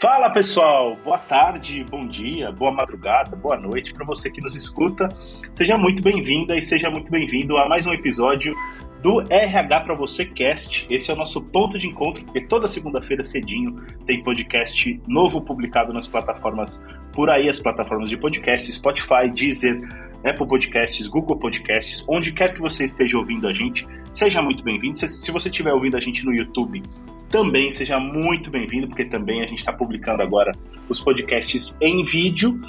Fala 0.00 0.30
pessoal, 0.30 0.96
boa 1.04 1.18
tarde, 1.18 1.84
bom 1.90 2.06
dia, 2.06 2.50
boa 2.50 2.72
madrugada, 2.72 3.36
boa 3.36 3.58
noite 3.58 3.92
para 3.92 4.02
você 4.02 4.30
que 4.30 4.40
nos 4.40 4.54
escuta. 4.54 5.06
Seja 5.52 5.76
muito 5.76 6.02
bem-vinda 6.02 6.56
e 6.56 6.62
seja 6.62 6.88
muito 6.88 7.12
bem-vindo 7.12 7.58
a 7.58 7.68
mais 7.68 7.84
um 7.84 7.92
episódio 7.92 8.54
do 9.02 9.20
RH 9.30 9.80
para 9.80 9.94
você 9.94 10.24
Cast. 10.24 10.86
Esse 10.88 11.10
é 11.10 11.14
o 11.14 11.18
nosso 11.18 11.42
ponto 11.42 11.78
de 11.78 11.86
encontro, 11.86 12.24
porque 12.24 12.40
toda 12.40 12.66
segunda-feira 12.66 13.22
cedinho 13.22 13.76
tem 14.06 14.22
podcast 14.22 14.98
novo 15.06 15.42
publicado 15.42 15.92
nas 15.92 16.08
plataformas 16.08 16.82
por 17.12 17.28
aí, 17.28 17.50
as 17.50 17.60
plataformas 17.60 18.08
de 18.08 18.16
podcast, 18.16 18.72
Spotify, 18.72 19.28
Deezer, 19.30 19.86
Apple 20.24 20.48
Podcasts, 20.48 21.06
Google 21.08 21.38
Podcasts, 21.38 22.06
onde 22.08 22.32
quer 22.32 22.54
que 22.54 22.60
você 22.62 22.86
esteja 22.86 23.18
ouvindo 23.18 23.46
a 23.46 23.52
gente, 23.52 23.86
seja 24.10 24.40
muito 24.40 24.64
bem-vindo. 24.64 24.96
Se 24.96 25.30
você 25.30 25.50
estiver 25.50 25.74
ouvindo 25.74 25.98
a 25.98 26.00
gente 26.00 26.24
no 26.24 26.32
YouTube, 26.32 26.82
também 27.30 27.70
seja 27.70 27.98
muito 27.98 28.50
bem-vindo, 28.50 28.88
porque 28.88 29.04
também 29.04 29.40
a 29.42 29.46
gente 29.46 29.60
está 29.60 29.72
publicando 29.72 30.20
agora 30.20 30.52
os 30.88 31.00
podcasts 31.00 31.78
em 31.80 32.04
vídeo. 32.04 32.60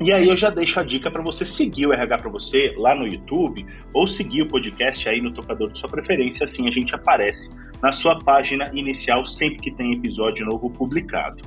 E 0.00 0.12
aí 0.12 0.28
eu 0.28 0.36
já 0.36 0.50
deixo 0.50 0.78
a 0.78 0.82
dica 0.82 1.10
para 1.10 1.22
você 1.22 1.46
seguir 1.46 1.86
o 1.86 1.92
RH 1.92 2.18
para 2.18 2.30
você 2.30 2.74
lá 2.76 2.94
no 2.94 3.06
YouTube 3.06 3.64
ou 3.94 4.06
seguir 4.06 4.42
o 4.42 4.48
podcast 4.48 5.08
aí 5.08 5.22
no 5.22 5.32
tocador 5.32 5.70
de 5.70 5.78
sua 5.78 5.88
preferência, 5.88 6.44
assim 6.44 6.68
a 6.68 6.70
gente 6.70 6.94
aparece 6.94 7.54
na 7.82 7.92
sua 7.92 8.18
página 8.18 8.70
inicial 8.72 9.26
sempre 9.26 9.58
que 9.58 9.70
tem 9.70 9.92
episódio 9.92 10.46
novo 10.46 10.70
publicado. 10.70 11.42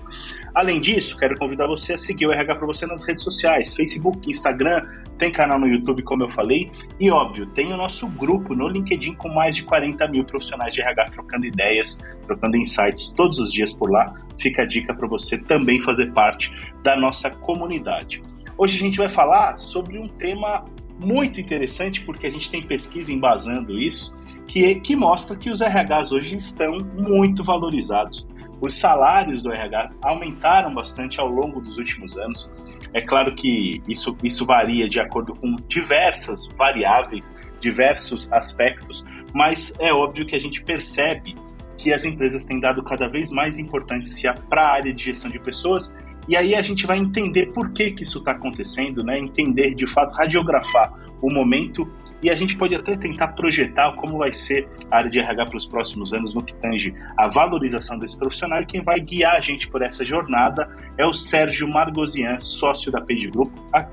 Além 0.54 0.80
disso, 0.80 1.18
quero 1.18 1.38
convidar 1.38 1.68
você 1.68 1.94
a 1.94 1.98
seguir 1.98 2.26
o 2.28 2.32
RH 2.32 2.56
para 2.56 2.68
você 2.68 2.86
nas 2.86 3.06
redes 3.06 3.24
sociais, 3.24 3.76
Facebook, 3.76 4.30
Instagram, 4.30 4.86
tem 5.18 5.32
canal 5.32 5.60
no 5.60 5.68
YouTube, 5.68 6.02
como 6.04 6.24
eu 6.24 6.32
falei, 6.32 6.72
e 7.00 7.12
óbvio, 7.12 7.46
tem 7.48 7.74
o 7.74 7.78
nosso 7.78 8.08
grupo 8.08 8.56
no 8.56 8.68
LinkedIn 8.68 9.14
com 9.16 9.28
mais 9.30 9.56
de 9.56 9.64
40 9.64 10.08
mil 10.08 10.24
profissionais 10.24 10.74
de 10.74 10.82
RH 10.82 11.10
trocando 11.10 11.46
ideias, 11.46 12.00
trocando 12.26 12.56
insights 12.56 13.08
todos 13.16 13.38
os 13.40 13.52
dias 13.52 13.74
por 13.74 13.92
lá. 13.92 14.14
Fica 14.38 14.64
a 14.64 14.66
dica 14.66 14.94
para 14.94 15.08
você 15.08 15.38
também 15.38 15.82
fazer 15.82 16.14
parte 16.14 16.52
da 16.84 16.96
nossa 16.96 17.30
comunidade. 17.30 18.24
Hoje 18.58 18.78
a 18.78 18.80
gente 18.80 18.98
vai 18.98 19.10
falar 19.10 19.58
sobre 19.58 19.98
um 19.98 20.08
tema 20.08 20.66
muito 20.98 21.40
interessante, 21.40 22.02
porque 22.02 22.28
a 22.28 22.32
gente 22.32 22.50
tem 22.52 22.62
pesquisa 22.62 23.12
embasando 23.12 23.78
isso, 23.78 24.14
que, 24.50 24.76
que 24.80 24.96
mostra 24.96 25.38
que 25.38 25.50
os 25.52 25.62
RHs 25.62 26.12
hoje 26.12 26.36
estão 26.36 26.80
muito 26.98 27.44
valorizados. 27.44 28.28
Os 28.60 28.78
salários 28.78 29.44
do 29.44 29.52
RH 29.52 29.92
aumentaram 30.02 30.74
bastante 30.74 31.20
ao 31.20 31.28
longo 31.28 31.62
dos 31.62 31.78
últimos 31.78 32.18
anos. 32.18 32.50
É 32.92 33.00
claro 33.00 33.36
que 33.36 33.80
isso, 33.88 34.18
isso 34.24 34.48
varia 34.48 34.90
de 34.90 35.00
acordo 35.00 35.36
com 35.36 35.56
diversas 35.68 36.48
variáveis, 36.58 37.38
diversos 37.62 38.30
aspectos, 38.34 39.06
mas 39.36 39.74
é 39.80 39.94
óbvio 39.94 40.26
que 40.26 40.36
a 40.36 40.40
gente 40.40 40.64
percebe 40.64 41.36
que 41.78 41.94
as 41.94 42.04
empresas 42.04 42.44
têm 42.44 42.60
dado 42.60 42.84
cada 42.84 43.08
vez 43.08 43.30
mais 43.30 43.60
importância 43.60 44.34
para 44.50 44.64
a 44.64 44.74
área 44.74 44.94
de 44.94 45.06
gestão 45.06 45.30
de 45.30 45.40
pessoas 45.40 45.96
e 46.28 46.36
aí 46.36 46.56
a 46.56 46.62
gente 46.62 46.86
vai 46.86 46.98
entender 46.98 47.48
por 47.54 47.72
que, 47.72 47.92
que 47.92 48.04
isso 48.04 48.18
está 48.18 48.32
acontecendo, 48.32 49.04
né? 49.04 49.20
entender 49.20 49.74
de 49.74 49.88
fato, 49.88 50.14
radiografar 50.14 50.92
o 51.22 51.32
momento 51.32 51.90
e 52.22 52.30
a 52.30 52.36
gente 52.36 52.58
pode 52.58 52.76
até 52.76 52.96
tentar 52.96 53.30
projetar 53.30 53.94
como 53.96 54.18
vai 54.18 54.34
ser 54.34 54.68
a 54.92 54.98
área 54.98 55.10
de 55.10 55.20
RH 55.20 55.46
para 55.46 55.58
os 55.58 55.66
próximos 55.66 56.14
anos 56.14 56.34
no 56.34 56.44
que 56.44 56.54
tange 56.56 56.94
a 57.18 57.28
valorização 57.28 57.98
desse 57.98 58.18
profissional. 58.18 58.62
E 58.62 58.66
quem 58.66 58.82
vai 58.82 59.00
guiar 59.00 59.36
a 59.36 59.40
gente 59.40 59.68
por 59.68 59.82
essa 59.82 60.04
jornada 60.04 60.70
é 60.98 61.06
o 61.06 61.14
Sérgio 61.14 61.68
Margosian, 61.68 62.40
sócio 62.40 62.92
da 62.92 63.00
Page 63.02 63.30
Group, 63.30 63.52
a, 63.74 63.84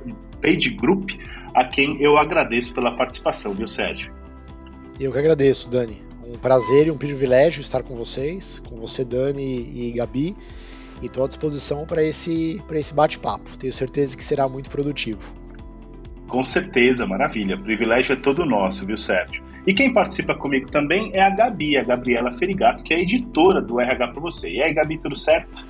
Page 0.41 0.71
Group, 0.71 1.11
a 1.55 1.65
quem 1.65 2.03
eu 2.03 2.19
agradeço 2.19 2.75
pela 2.75 2.97
participação, 2.97 3.55
viu, 3.55 3.69
Sérgio? 3.69 4.13
Eu 4.99 5.13
que 5.13 5.19
agradeço, 5.19 5.71
Dani. 5.71 6.05
Um 6.27 6.39
prazer 6.39 6.89
e 6.89 6.91
um 6.91 6.99
privilégio 6.99 7.61
estar 7.61 7.83
com 7.83 7.95
vocês, 7.95 8.61
com 8.69 8.77
você, 8.77 9.05
Dani 9.05 9.71
e 9.73 9.93
Gabi 9.93 10.37
e 11.03 11.07
estou 11.07 11.25
à 11.25 11.29
disposição 11.29 11.87
para 11.87 12.03
esse, 12.03 12.63
esse 12.73 12.95
bate-papo. 12.95 13.57
Tenho 13.59 13.73
certeza 13.73 14.17
que 14.17 14.25
será 14.25 14.49
muito 14.49 14.71
produtivo. 14.71 15.35
Com 16.29 16.43
certeza, 16.43 17.07
maravilha. 17.07 17.57
O 17.57 17.63
privilégio 17.63 18.13
é 18.13 18.17
todo 18.17 18.45
nosso, 18.45 18.85
viu, 18.85 18.99
Sérgio? 18.99 19.43
E 19.67 19.75
quem 19.75 19.93
participa 19.93 20.35
comigo 20.35 20.71
também 20.71 21.11
é 21.13 21.23
a 21.23 21.31
Gabi, 21.31 21.77
a 21.77 21.83
Gabriela 21.83 22.37
Ferigato, 22.39 22.85
que 22.85 22.95
é 22.95 23.01
editora 23.01 23.61
do 23.61 23.81
RH 23.81 24.09
para 24.09 24.21
você. 24.21 24.49
E 24.49 24.63
aí, 24.63 24.73
Gabi, 24.73 24.99
tudo 24.99 25.17
certo? 25.17 25.67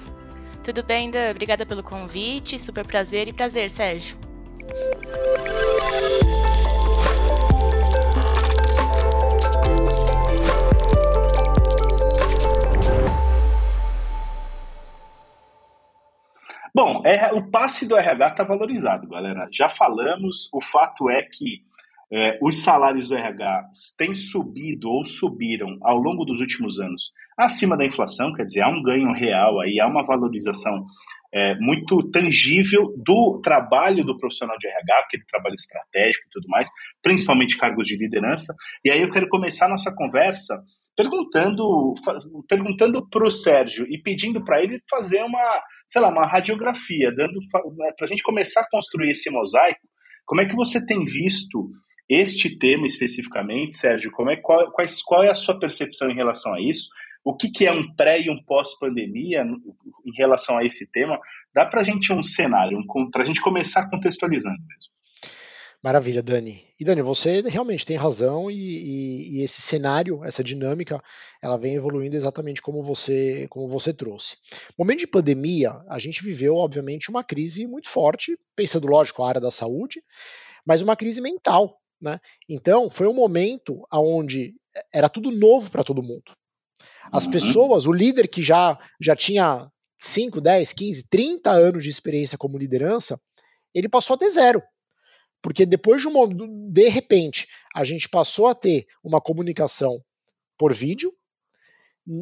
Tudo 0.62 0.82
bem, 0.82 1.10
Dan. 1.10 1.30
Obrigada 1.30 1.64
pelo 1.64 1.82
convite. 1.82 2.58
Super 2.58 2.86
prazer 2.86 3.28
e 3.28 3.32
prazer, 3.32 3.70
Sérgio. 3.70 4.16
O 17.34 17.50
passe 17.50 17.86
do 17.86 17.96
RH 17.96 18.28
está 18.28 18.44
valorizado, 18.44 19.08
galera. 19.08 19.48
Já 19.52 19.68
falamos, 19.68 20.48
o 20.52 20.60
fato 20.60 21.08
é 21.10 21.22
que 21.22 21.62
é, 22.12 22.38
os 22.40 22.62
salários 22.62 23.08
do 23.08 23.16
RH 23.16 23.68
têm 23.98 24.14
subido 24.14 24.88
ou 24.88 25.04
subiram 25.04 25.76
ao 25.82 25.98
longo 25.98 26.24
dos 26.24 26.40
últimos 26.40 26.78
anos 26.78 27.12
acima 27.36 27.76
da 27.76 27.84
inflação, 27.84 28.32
quer 28.32 28.44
dizer, 28.44 28.62
há 28.62 28.68
um 28.68 28.82
ganho 28.82 29.12
real 29.12 29.60
aí, 29.60 29.78
há 29.80 29.86
uma 29.86 30.04
valorização 30.04 30.86
é, 31.32 31.54
muito 31.56 32.10
tangível 32.10 32.94
do 32.96 33.40
trabalho 33.42 34.04
do 34.04 34.16
profissional 34.16 34.56
de 34.58 34.68
RH, 34.68 34.98
aquele 35.00 35.24
trabalho 35.26 35.54
estratégico 35.54 36.26
e 36.26 36.30
tudo 36.30 36.48
mais, 36.48 36.70
principalmente 37.02 37.58
cargos 37.58 37.86
de 37.86 37.96
liderança. 37.96 38.54
E 38.84 38.90
aí 38.90 39.02
eu 39.02 39.10
quero 39.10 39.28
começar 39.28 39.66
a 39.66 39.70
nossa 39.70 39.92
conversa 39.94 40.62
perguntando 40.96 41.94
perguntando 42.48 43.06
para 43.10 43.26
o 43.26 43.30
Sérgio 43.30 43.86
e 43.90 44.00
pedindo 44.00 44.42
para 44.42 44.62
ele 44.62 44.80
fazer 44.88 45.22
uma 45.24 45.62
sei 45.88 46.00
lá, 46.00 46.08
uma 46.08 46.26
radiografia, 46.26 47.12
dando 47.12 47.38
né, 47.76 47.92
para 47.96 48.04
a 48.04 48.08
gente 48.08 48.22
começar 48.22 48.60
a 48.60 48.68
construir 48.70 49.10
esse 49.10 49.30
mosaico. 49.30 49.80
Como 50.24 50.40
é 50.40 50.46
que 50.46 50.56
você 50.56 50.84
tem 50.84 51.04
visto 51.04 51.70
este 52.08 52.58
tema 52.58 52.86
especificamente, 52.86 53.76
Sérgio? 53.76 54.10
Como 54.10 54.30
é, 54.30 54.36
qual, 54.36 54.70
quais, 54.72 55.02
qual 55.02 55.22
é 55.22 55.30
a 55.30 55.34
sua 55.34 55.58
percepção 55.58 56.10
em 56.10 56.14
relação 56.14 56.52
a 56.54 56.60
isso? 56.60 56.88
O 57.24 57.36
que, 57.36 57.50
que 57.50 57.66
é 57.66 57.72
um 57.72 57.94
pré 57.94 58.20
e 58.20 58.30
um 58.30 58.42
pós-pandemia 58.44 59.42
em 59.42 60.16
relação 60.16 60.58
a 60.58 60.64
esse 60.64 60.90
tema? 60.90 61.18
Dá 61.54 61.66
para 61.66 61.80
a 61.80 61.84
gente 61.84 62.12
um 62.12 62.22
cenário, 62.22 62.78
um, 62.78 63.10
para 63.10 63.22
a 63.22 63.26
gente 63.26 63.40
começar 63.40 63.88
contextualizando 63.88 64.58
mesmo. 64.58 64.95
Maravilha, 65.86 66.20
Dani. 66.20 66.66
E 66.80 66.84
Dani, 66.84 67.00
você 67.00 67.42
realmente 67.42 67.86
tem 67.86 67.96
razão 67.96 68.50
e, 68.50 68.56
e, 68.56 69.36
e, 69.36 69.42
esse 69.44 69.62
cenário, 69.62 70.24
essa 70.24 70.42
dinâmica, 70.42 71.00
ela 71.40 71.56
vem 71.56 71.76
evoluindo 71.76 72.16
exatamente 72.16 72.60
como 72.60 72.82
você, 72.82 73.46
como 73.50 73.68
você 73.68 73.94
trouxe. 73.94 74.36
Momento 74.76 74.98
de 74.98 75.06
pandemia, 75.06 75.78
a 75.88 75.96
gente 76.00 76.24
viveu, 76.24 76.56
obviamente, 76.56 77.08
uma 77.08 77.22
crise 77.22 77.68
muito 77.68 77.88
forte, 77.88 78.36
pensando, 78.56 78.88
lógico, 78.88 79.22
a 79.22 79.28
área 79.28 79.40
da 79.40 79.52
saúde, 79.52 80.02
mas 80.66 80.82
uma 80.82 80.96
crise 80.96 81.20
mental, 81.20 81.78
né? 82.02 82.18
Então, 82.48 82.90
foi 82.90 83.06
um 83.06 83.14
momento 83.14 83.86
onde 83.92 84.56
era 84.92 85.08
tudo 85.08 85.30
novo 85.30 85.70
para 85.70 85.84
todo 85.84 86.02
mundo. 86.02 86.32
As 87.12 87.26
uhum. 87.26 87.30
pessoas, 87.30 87.86
o 87.86 87.92
líder 87.92 88.26
que 88.26 88.42
já, 88.42 88.76
já 89.00 89.14
tinha 89.14 89.70
5, 90.00 90.40
10, 90.40 90.72
15, 90.72 91.08
30 91.08 91.52
anos 91.52 91.84
de 91.84 91.90
experiência 91.90 92.36
como 92.36 92.58
liderança, 92.58 93.20
ele 93.72 93.88
passou 93.88 94.14
a 94.14 94.18
ter 94.18 94.30
zero. 94.30 94.60
Porque 95.42 95.64
depois 95.64 96.02
de 96.02 96.08
uma. 96.08 96.26
De 96.70 96.88
repente, 96.88 97.46
a 97.74 97.84
gente 97.84 98.08
passou 98.08 98.48
a 98.48 98.54
ter 98.54 98.86
uma 99.02 99.20
comunicação 99.20 100.02
por 100.58 100.72
vídeo, 100.72 101.12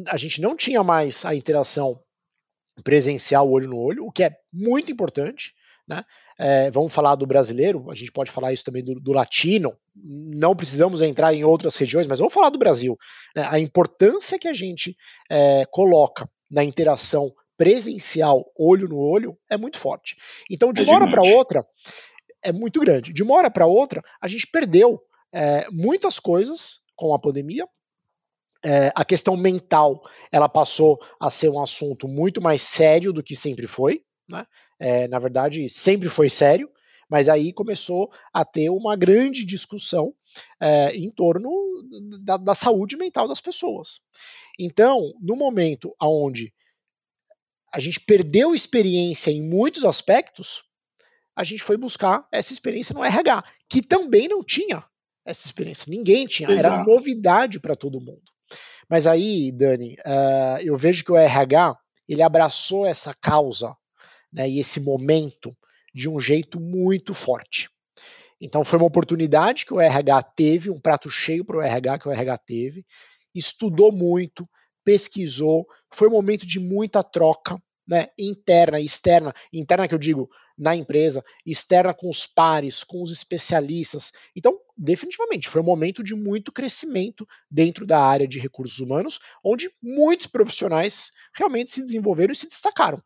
a 0.07 0.17
gente 0.17 0.41
não 0.41 0.55
tinha 0.55 0.83
mais 0.83 1.25
a 1.25 1.35
interação 1.35 1.99
presencial 2.83 3.49
olho 3.49 3.69
no 3.69 3.79
olho, 3.79 4.05
o 4.05 4.11
que 4.11 4.23
é 4.23 4.35
muito 4.51 4.91
importante. 4.91 5.53
Né? 5.87 6.03
É, 6.37 6.71
vamos 6.71 6.93
falar 6.93 7.15
do 7.15 7.27
brasileiro, 7.27 7.89
a 7.91 7.93
gente 7.93 8.11
pode 8.11 8.31
falar 8.31 8.51
isso 8.51 8.63
também 8.63 8.83
do, 8.83 8.99
do, 8.99 9.13
latino, 9.13 9.77
não 9.95 10.55
precisamos 10.55 11.01
entrar 11.01 11.33
em 11.33 11.43
outras 11.43 11.75
regiões, 11.75 12.07
mas 12.07 12.17
vamos 12.17 12.33
falar 12.33 12.49
do 12.49 12.57
Brasil. 12.57 12.97
Né? 13.35 13.47
A 13.47 13.59
importância 13.59 14.39
que 14.39 14.47
a 14.47 14.53
gente 14.53 14.97
é, 15.29 15.63
coloca 15.69 16.27
na 16.49 16.63
interação 16.63 17.31
presencial, 17.55 18.51
olho 18.57 18.87
no 18.87 18.97
olho, 18.97 19.37
é 19.49 19.57
muito 19.57 19.77
forte. 19.77 20.17
Então, 20.49 20.73
de 20.73 20.81
é 20.81 20.83
uma 20.83 20.95
hora 20.95 21.09
para 21.09 21.21
outra, 21.21 21.65
é 22.45 22.51
muito 22.51 22.79
grande. 22.79 23.11
De 23.11 23.23
uma 23.23 23.35
hora 23.35 23.49
para 23.49 23.65
outra, 23.65 24.03
a 24.21 24.27
gente 24.27 24.47
perdeu 24.47 25.01
é, 25.33 25.67
muitas 25.71 26.19
coisas 26.19 26.81
com 26.95 27.13
a 27.13 27.19
pandemia. 27.19 27.67
É, 28.63 28.91
a 28.95 29.03
questão 29.03 29.35
mental 29.35 30.01
ela 30.31 30.47
passou 30.47 30.99
a 31.19 31.29
ser 31.29 31.49
um 31.49 31.61
assunto 31.61 32.07
muito 32.07 32.41
mais 32.41 32.61
sério 32.61 33.11
do 33.11 33.23
que 33.23 33.35
sempre 33.35 33.67
foi. 33.67 34.03
Né? 34.29 34.45
É, 34.79 35.07
na 35.07 35.19
verdade, 35.19 35.69
sempre 35.69 36.07
foi 36.07 36.29
sério, 36.29 36.69
mas 37.09 37.29
aí 37.29 37.51
começou 37.51 38.11
a 38.33 38.45
ter 38.45 38.69
uma 38.69 38.95
grande 38.95 39.43
discussão 39.43 40.13
é, 40.59 40.95
em 40.95 41.09
torno 41.09 41.51
da, 42.21 42.37
da, 42.37 42.55
saúde 42.55 42.95
mental 42.95 43.27
das 43.27 43.41
pessoas. 43.41 44.01
Então, 44.59 45.13
no 45.19 45.35
momento 45.35 45.95
onde 46.01 46.53
a 47.71 47.79
gente 47.79 47.99
perdeu 47.99 48.55
experiência 48.55 49.31
em 49.31 49.47
muitos 49.47 49.83
aspectos, 49.83 50.63
a 51.35 51.43
gente 51.43 51.63
foi 51.63 51.77
buscar 51.77 52.27
essa 52.31 52.53
experiência 52.53 52.93
no 52.93 53.03
RH, 53.03 53.43
que 53.69 53.81
também 53.81 54.27
não 54.27 54.43
tinha 54.43 54.83
essa 55.25 55.45
experiência. 55.45 55.89
Ninguém 55.89 56.25
tinha, 56.25 56.49
Exato. 56.49 56.75
era 56.75 56.83
novidade 56.83 57.59
para 57.59 57.75
todo 57.75 57.99
mundo. 57.99 58.23
Mas 58.89 59.07
aí, 59.07 59.51
Dani, 59.51 59.95
uh, 60.05 60.61
eu 60.61 60.75
vejo 60.77 61.03
que 61.03 61.11
o 61.11 61.17
RH 61.17 61.75
ele 62.07 62.21
abraçou 62.21 62.85
essa 62.85 63.13
causa 63.13 63.75
né, 64.31 64.47
e 64.47 64.59
esse 64.59 64.79
momento 64.79 65.55
de 65.93 66.07
um 66.07 66.19
jeito 66.19 66.59
muito 66.59 67.13
forte. 67.13 67.69
Então 68.39 68.63
foi 68.63 68.77
uma 68.77 68.87
oportunidade 68.87 69.65
que 69.65 69.73
o 69.73 69.79
RH 69.79 70.23
teve, 70.35 70.69
um 70.69 70.79
prato 70.79 71.09
cheio 71.09 71.43
para 71.43 71.57
o 71.57 71.61
RH 71.61 71.99
que 71.99 72.07
o 72.07 72.11
RH 72.11 72.37
teve, 72.39 72.85
estudou 73.33 73.91
muito, 73.91 74.47
pesquisou, 74.83 75.65
foi 75.91 76.07
um 76.07 76.11
momento 76.11 76.45
de 76.45 76.59
muita 76.59 77.01
troca, 77.01 77.57
né, 77.87 78.07
interna 78.19 78.79
e 78.79 78.85
externa, 78.85 79.33
interna 79.51 79.87
que 79.87 79.95
eu 79.95 79.99
digo 79.99 80.29
na 80.57 80.75
empresa, 80.75 81.23
externa 81.45 81.93
com 81.93 82.09
os 82.09 82.25
pares, 82.25 82.83
com 82.83 83.01
os 83.01 83.11
especialistas. 83.11 84.13
Então, 84.35 84.57
definitivamente, 84.77 85.49
foi 85.49 85.61
um 85.61 85.65
momento 85.65 86.03
de 86.03 86.15
muito 86.15 86.51
crescimento 86.51 87.27
dentro 87.49 87.85
da 87.85 88.01
área 88.01 88.27
de 88.27 88.39
recursos 88.39 88.79
humanos, 88.79 89.19
onde 89.43 89.69
muitos 89.81 90.27
profissionais 90.27 91.11
realmente 91.33 91.71
se 91.71 91.81
desenvolveram 91.81 92.31
e 92.31 92.35
se 92.35 92.47
destacaram. 92.47 93.01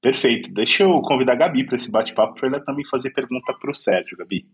Perfeito. 0.00 0.52
Deixa 0.52 0.82
eu 0.82 1.00
convidar 1.00 1.32
a 1.32 1.36
Gabi 1.36 1.64
para 1.64 1.76
esse 1.76 1.90
bate-papo 1.90 2.34
para 2.34 2.48
ela 2.48 2.64
também 2.64 2.84
fazer 2.86 3.10
pergunta 3.12 3.54
para 3.58 3.70
o 3.70 3.74
Sérgio, 3.74 4.18
Gabi. 4.18 4.46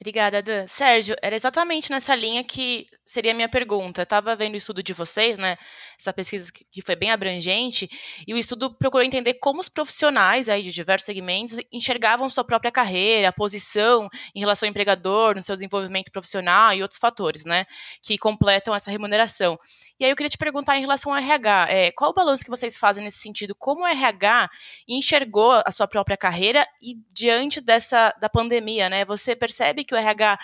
Obrigada, 0.00 0.42
Dan. 0.42 0.66
Sérgio, 0.66 1.14
era 1.22 1.36
exatamente 1.36 1.90
nessa 1.90 2.14
linha 2.14 2.42
que 2.42 2.86
seria 3.10 3.32
a 3.32 3.34
minha 3.34 3.48
pergunta. 3.48 4.02
Estava 4.02 4.36
vendo 4.36 4.54
o 4.54 4.56
estudo 4.56 4.82
de 4.82 4.92
vocês, 4.92 5.36
né? 5.36 5.58
Essa 5.98 6.12
pesquisa 6.12 6.52
que 6.52 6.80
foi 6.80 6.94
bem 6.94 7.10
abrangente, 7.10 7.90
e 8.26 8.32
o 8.32 8.38
estudo 8.38 8.72
procurou 8.72 9.04
entender 9.04 9.34
como 9.34 9.60
os 9.60 9.68
profissionais 9.68 10.48
aí 10.48 10.62
de 10.62 10.70
diversos 10.70 11.06
segmentos 11.06 11.58
enxergavam 11.72 12.30
sua 12.30 12.44
própria 12.44 12.70
carreira, 12.70 13.32
posição 13.32 14.08
em 14.34 14.40
relação 14.40 14.66
ao 14.66 14.70
empregador, 14.70 15.34
no 15.34 15.42
seu 15.42 15.56
desenvolvimento 15.56 16.10
profissional 16.12 16.72
e 16.72 16.82
outros 16.82 17.00
fatores, 17.00 17.44
né? 17.44 17.66
Que 18.00 18.16
completam 18.16 18.74
essa 18.74 18.90
remuneração. 18.90 19.58
E 19.98 20.04
aí 20.04 20.10
eu 20.10 20.16
queria 20.16 20.30
te 20.30 20.38
perguntar 20.38 20.78
em 20.78 20.80
relação 20.80 21.12
ao 21.12 21.18
RH, 21.18 21.66
é, 21.68 21.90
qual 21.92 22.10
o 22.10 22.14
balanço 22.14 22.44
que 22.44 22.50
vocês 22.50 22.78
fazem 22.78 23.02
nesse 23.02 23.18
sentido? 23.18 23.54
Como 23.56 23.82
o 23.82 23.86
RH 23.86 24.48
enxergou 24.88 25.60
a 25.66 25.70
sua 25.70 25.88
própria 25.88 26.16
carreira 26.16 26.66
e 26.80 26.94
diante 27.12 27.60
dessa 27.60 28.14
da 28.20 28.28
pandemia, 28.28 28.88
né? 28.88 29.04
Você 29.04 29.34
percebe 29.34 29.84
que 29.84 29.94
o 29.94 29.98
RH 29.98 30.38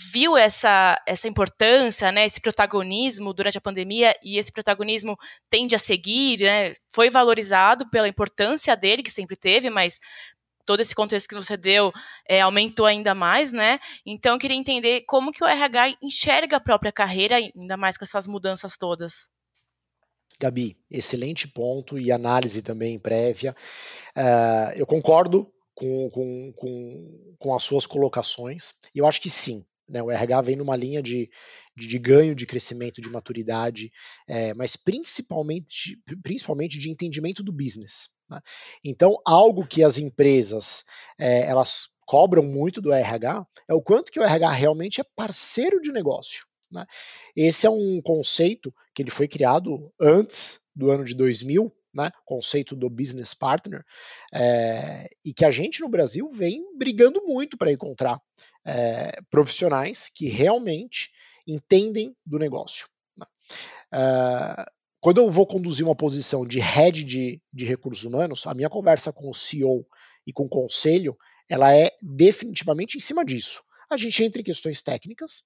viu 0.00 0.36
essa, 0.36 1.00
essa 1.06 1.28
importância, 1.28 2.10
né, 2.10 2.24
esse 2.24 2.40
protagonismo 2.40 3.34
durante 3.34 3.58
a 3.58 3.60
pandemia 3.60 4.14
e 4.24 4.38
esse 4.38 4.50
protagonismo 4.50 5.18
tende 5.50 5.74
a 5.74 5.78
seguir, 5.78 6.40
né, 6.40 6.74
foi 6.88 7.10
valorizado 7.10 7.88
pela 7.90 8.08
importância 8.08 8.74
dele, 8.74 9.02
que 9.02 9.10
sempre 9.10 9.36
teve, 9.36 9.68
mas 9.68 10.00
todo 10.64 10.80
esse 10.80 10.94
contexto 10.94 11.28
que 11.28 11.34
você 11.34 11.56
deu 11.56 11.92
é, 12.26 12.40
aumentou 12.40 12.86
ainda 12.86 13.14
mais, 13.14 13.50
né? 13.50 13.78
Então 14.06 14.34
eu 14.34 14.38
queria 14.38 14.56
entender 14.56 15.02
como 15.02 15.32
que 15.32 15.42
o 15.42 15.46
RH 15.46 15.96
enxerga 16.02 16.56
a 16.56 16.60
própria 16.60 16.92
carreira, 16.92 17.36
ainda 17.36 17.76
mais 17.76 17.96
com 17.96 18.04
essas 18.04 18.26
mudanças 18.26 18.76
todas. 18.76 19.28
Gabi, 20.38 20.76
excelente 20.90 21.48
ponto 21.48 21.98
e 21.98 22.10
análise 22.10 22.62
também 22.62 22.98
prévia. 22.98 23.54
Uh, 24.16 24.72
eu 24.76 24.86
concordo 24.86 25.52
com, 25.74 26.08
com, 26.10 26.52
com, 26.56 27.34
com 27.38 27.54
as 27.54 27.62
suas 27.62 27.84
colocações. 27.84 28.74
Eu 28.94 29.06
acho 29.06 29.20
que 29.20 29.28
sim, 29.28 29.64
né, 29.90 30.02
o 30.02 30.10
RH 30.10 30.42
vem 30.42 30.56
numa 30.56 30.76
linha 30.76 31.02
de, 31.02 31.28
de, 31.76 31.86
de 31.86 31.98
ganho, 31.98 32.34
de 32.34 32.46
crescimento, 32.46 33.00
de 33.00 33.10
maturidade, 33.10 33.90
é, 34.28 34.54
mas 34.54 34.76
principalmente, 34.76 36.00
principalmente 36.22 36.78
de 36.78 36.88
entendimento 36.88 37.42
do 37.42 37.52
business. 37.52 38.10
Né? 38.28 38.40
Então, 38.84 39.16
algo 39.26 39.66
que 39.66 39.82
as 39.82 39.98
empresas 39.98 40.84
é, 41.18 41.42
elas 41.42 41.88
cobram 42.06 42.42
muito 42.42 42.80
do 42.80 42.92
RH 42.92 43.44
é 43.68 43.74
o 43.74 43.82
quanto 43.82 44.12
que 44.12 44.20
o 44.20 44.22
RH 44.22 44.50
realmente 44.52 45.00
é 45.00 45.04
parceiro 45.16 45.80
de 45.80 45.92
negócio. 45.92 46.44
Né? 46.72 46.86
Esse 47.34 47.66
é 47.66 47.70
um 47.70 48.00
conceito 48.00 48.72
que 48.94 49.02
ele 49.02 49.10
foi 49.10 49.26
criado 49.26 49.92
antes 50.00 50.60
do 50.74 50.90
ano 50.90 51.04
de 51.04 51.14
2000 51.14 51.72
né, 51.94 52.10
conceito 52.24 52.76
do 52.76 52.88
business 52.88 53.34
partner, 53.34 53.84
é, 54.32 55.08
e 55.24 55.32
que 55.32 55.44
a 55.44 55.50
gente 55.50 55.80
no 55.80 55.88
Brasil 55.88 56.28
vem 56.30 56.64
brigando 56.76 57.22
muito 57.24 57.56
para 57.56 57.72
encontrar 57.72 58.20
é, 58.64 59.12
profissionais 59.30 60.08
que 60.08 60.28
realmente 60.28 61.10
entendem 61.46 62.14
do 62.24 62.38
negócio. 62.38 62.88
Né. 63.16 63.26
É, 63.92 64.64
quando 65.00 65.18
eu 65.18 65.30
vou 65.30 65.46
conduzir 65.46 65.86
uma 65.86 65.96
posição 65.96 66.46
de 66.46 66.60
head 66.60 67.04
de, 67.04 67.40
de 67.52 67.64
recursos 67.64 68.04
humanos, 68.04 68.46
a 68.46 68.54
minha 68.54 68.68
conversa 68.68 69.12
com 69.12 69.30
o 69.30 69.34
CEO 69.34 69.86
e 70.26 70.32
com 70.32 70.44
o 70.44 70.48
conselho, 70.48 71.16
ela 71.48 71.74
é 71.74 71.90
definitivamente 72.02 72.98
em 72.98 73.00
cima 73.00 73.24
disso. 73.24 73.62
A 73.90 73.96
gente 73.96 74.22
entra 74.22 74.40
em 74.40 74.44
questões 74.44 74.82
técnicas, 74.82 75.44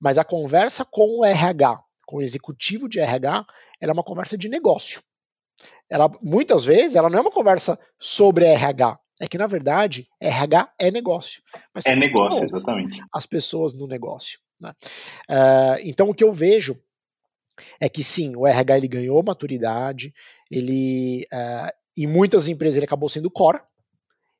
mas 0.00 0.18
a 0.18 0.24
conversa 0.24 0.84
com 0.84 1.18
o 1.18 1.24
RH, 1.24 1.78
com 2.06 2.16
o 2.16 2.22
executivo 2.22 2.88
de 2.88 2.98
RH, 2.98 3.44
ela 3.80 3.92
é 3.92 3.92
uma 3.92 4.02
conversa 4.02 4.36
de 4.36 4.48
negócio 4.48 5.02
ela 5.90 6.10
muitas 6.22 6.64
vezes 6.64 6.96
ela 6.96 7.08
não 7.08 7.18
é 7.18 7.22
uma 7.22 7.30
conversa 7.30 7.78
sobre 7.98 8.44
RH. 8.44 8.98
É 9.20 9.26
que, 9.26 9.38
na 9.38 9.46
verdade, 9.46 10.04
RH 10.20 10.74
é 10.78 10.90
negócio. 10.90 11.42
é 11.86 11.96
negócio, 11.96 12.44
exatamente. 12.44 13.00
As 13.10 13.24
pessoas 13.24 13.72
no 13.72 13.86
negócio. 13.86 14.38
Né? 14.60 14.74
Uh, 15.30 15.80
então, 15.84 16.08
o 16.10 16.14
que 16.14 16.22
eu 16.22 16.32
vejo 16.32 16.78
é 17.80 17.88
que, 17.88 18.04
sim, 18.04 18.36
o 18.36 18.46
RH 18.46 18.76
ele 18.76 18.88
ganhou 18.88 19.22
maturidade, 19.22 20.12
ele, 20.50 21.26
uh, 21.32 21.72
em 21.96 22.06
muitas 22.06 22.48
empresas, 22.48 22.76
ele 22.76 22.84
acabou 22.84 23.08
sendo 23.08 23.30
core, 23.30 23.60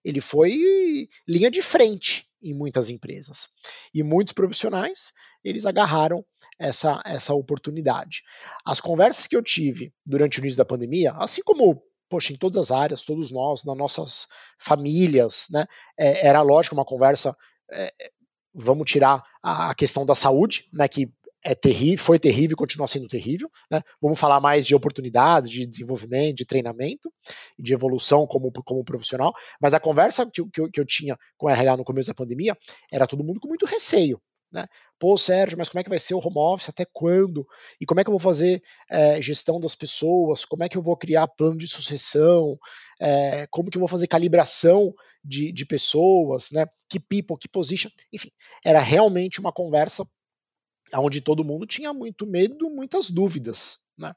ele 0.07 0.21
foi 0.21 1.09
linha 1.27 1.51
de 1.51 1.61
frente 1.61 2.29
em 2.41 2.55
muitas 2.55 2.91
empresas. 2.91 3.49
E 3.93 4.05
muitos 4.05 4.33
profissionais, 4.33 5.13
eles 5.43 5.67
agarraram 5.67 6.25
essa, 6.61 7.03
essa 7.05 7.35
oportunidade. 7.35 8.23
As 8.65 8.81
conversas 8.81 9.27
que 9.27 9.37
eu 9.37 9.43
tive 9.43 9.93
durante 10.05 10.39
o 10.39 10.41
início 10.41 10.59
da 10.59 10.65
pandemia, 10.65 11.13
assim 11.17 11.43
como 11.43 11.83
poxa, 12.09 12.33
em 12.33 12.37
todas 12.37 12.57
as 12.57 12.71
áreas, 12.71 13.03
todos 13.03 13.33
nós, 13.33 13.65
nas 13.65 13.77
nossas 13.77 14.29
famílias, 14.61 15.47
né, 15.51 15.67
é, 15.99 16.29
era 16.29 16.41
lógico 16.41 16.77
uma 16.77 16.85
conversa, 16.85 17.37
é, 17.73 17.93
vamos 18.55 18.89
tirar 18.89 19.25
a, 19.43 19.71
a, 19.71 19.75
questão 19.75 20.07
da 20.07 20.15
saúde, 20.15 20.69
né, 20.73 20.87
que 20.87 21.13
é 21.47 21.55
terrível, 21.55 22.05
foi 22.05 22.19
terrível 22.19 22.55
e 22.55 22.57
continua 22.57 22.89
sendo 22.89 23.07
terrível. 23.07 23.49
Né? 23.71 23.81
Vamos 24.03 24.19
falar 24.19 24.41
mais 24.41 24.67
de 24.67 24.75
oportunidades, 24.75 25.49
de 25.49 25.65
desenvolvimento, 25.65 26.39
de 26.39 26.45
treinamento, 26.45 27.13
de 27.57 27.73
evolução 27.73 28.27
como, 28.27 28.51
como 28.51 28.85
profissional. 28.85 29.33
Mas 29.61 29.73
a 29.73 29.79
conversa 29.79 30.29
que, 30.29 30.43
que, 30.51 30.69
que 30.69 30.81
eu 30.81 30.85
tinha 30.85 31.17
com 31.37 31.47
a 31.47 31.53
RH 31.53 31.77
no 31.77 31.85
começo 31.85 32.09
da 32.09 32.15
pandemia 32.15 32.57
era 32.91 33.07
todo 33.07 33.23
mundo 33.23 33.39
com 33.39 33.47
muito 33.47 33.65
receio. 33.65 34.21
Né? 34.53 34.67
Pô, 34.99 35.17
Sérgio, 35.17 35.57
mas 35.57 35.69
como 35.69 35.81
é 35.81 35.85
que 35.85 35.89
vai 35.91 36.01
ser 36.01 36.15
o 36.15 36.19
home 36.19 36.37
office? 36.37 36.69
Até 36.69 36.85
quando? 36.93 37.47
E 37.81 37.87
como 37.87 38.01
é 38.01 38.05
que 38.05 38.09
eu 38.09 38.13
vou 38.13 38.21
fazer 38.21 38.61
é, 38.91 39.23
gestão 39.23 39.61
das 39.61 39.77
pessoas? 39.77 40.45
Como 40.45 40.65
é 40.65 40.69
que 40.69 40.77
eu 40.77 40.83
vou 40.83 40.97
criar 40.97 41.29
plano 41.29 41.59
de 41.59 41.69
sucessão? 41.69 42.59
É, 43.01 43.47
como 43.53 43.71
que 43.71 43.79
eu 43.79 43.81
vou 43.81 43.89
fazer 43.89 44.09
calibração 44.09 44.93
de, 45.23 45.53
de 45.53 45.65
pessoas? 45.65 46.51
Né? 46.51 46.67
Que 46.89 46.99
people, 46.99 47.37
que 47.39 47.49
position? 47.49 47.91
Enfim, 48.13 48.31
era 48.65 48.81
realmente 48.81 49.39
uma 49.39 49.53
conversa 49.53 50.05
onde 50.95 51.21
todo 51.21 51.45
mundo 51.45 51.67
tinha 51.67 51.93
muito 51.93 52.27
medo, 52.27 52.71
muitas 52.71 53.11
dúvidas. 53.11 53.79
Né? 53.99 54.13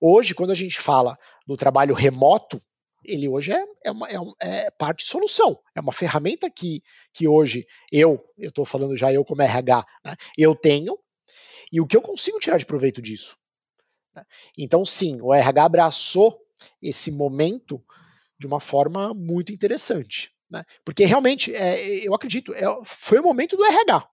Hoje, 0.00 0.34
quando 0.34 0.50
a 0.50 0.54
gente 0.54 0.78
fala 0.78 1.16
do 1.46 1.56
trabalho 1.56 1.94
remoto, 1.94 2.60
ele 3.04 3.28
hoje 3.28 3.52
é, 3.52 3.64
é, 3.84 3.90
uma, 3.90 4.08
é, 4.08 4.16
é, 4.40 4.70
parte 4.70 5.04
de 5.04 5.10
solução. 5.10 5.58
É 5.74 5.80
uma 5.80 5.92
ferramenta 5.92 6.50
que, 6.50 6.82
que 7.12 7.26
hoje 7.26 7.66
eu, 7.90 8.22
eu 8.38 8.50
estou 8.50 8.64
falando 8.64 8.96
já 8.96 9.12
eu 9.12 9.24
como 9.24 9.42
RH, 9.42 9.84
né, 10.04 10.14
eu 10.36 10.54
tenho, 10.54 10.98
e 11.72 11.80
o 11.80 11.86
que 11.86 11.96
eu 11.96 12.02
consigo 12.02 12.38
tirar 12.38 12.58
de 12.58 12.66
proveito 12.66 13.00
disso. 13.00 13.36
Né? 14.14 14.22
Então, 14.56 14.84
sim, 14.84 15.20
o 15.20 15.32
RH 15.32 15.64
abraçou 15.64 16.38
esse 16.80 17.10
momento 17.10 17.82
de 18.38 18.46
uma 18.46 18.60
forma 18.60 19.14
muito 19.14 19.52
interessante. 19.52 20.30
Né? 20.50 20.64
Porque 20.84 21.04
realmente, 21.04 21.54
é, 21.54 22.06
eu 22.06 22.14
acredito, 22.14 22.52
é, 22.54 22.64
foi 22.84 23.18
o 23.18 23.22
momento 23.22 23.56
do 23.56 23.64
RH. 23.64 24.06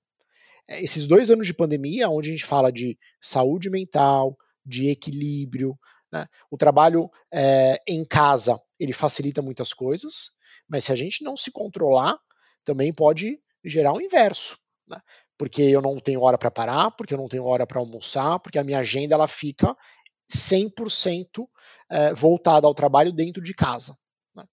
É, 0.69 0.83
esses 0.83 1.07
dois 1.07 1.31
anos 1.31 1.47
de 1.47 1.53
pandemia, 1.53 2.09
onde 2.09 2.29
a 2.29 2.31
gente 2.31 2.45
fala 2.45 2.71
de 2.71 2.97
saúde 3.19 3.69
mental, 3.69 4.37
de 4.63 4.89
equilíbrio, 4.89 5.77
né? 6.11 6.27
o 6.51 6.57
trabalho 6.57 7.09
é, 7.33 7.81
em 7.87 8.05
casa 8.05 8.61
ele 8.79 8.93
facilita 8.93 9.41
muitas 9.41 9.73
coisas, 9.73 10.31
mas 10.67 10.85
se 10.85 10.91
a 10.91 10.95
gente 10.95 11.23
não 11.23 11.35
se 11.35 11.51
controlar, 11.51 12.17
também 12.63 12.93
pode 12.93 13.39
gerar 13.65 13.93
o 13.93 14.01
inverso. 14.01 14.57
Né? 14.87 14.99
Porque 15.37 15.61
eu 15.61 15.81
não 15.81 15.99
tenho 15.99 16.21
hora 16.21 16.37
para 16.37 16.51
parar, 16.51 16.91
porque 16.91 17.13
eu 17.13 17.17
não 17.17 17.27
tenho 17.27 17.45
hora 17.45 17.65
para 17.65 17.79
almoçar, 17.79 18.39
porque 18.39 18.59
a 18.59 18.63
minha 18.63 18.79
agenda 18.79 19.15
ela 19.15 19.27
fica 19.27 19.75
100% 20.31 21.47
é, 21.89 22.13
voltada 22.13 22.67
ao 22.67 22.73
trabalho 22.73 23.11
dentro 23.11 23.41
de 23.41 23.53
casa. 23.53 23.97
Né? 24.35 24.45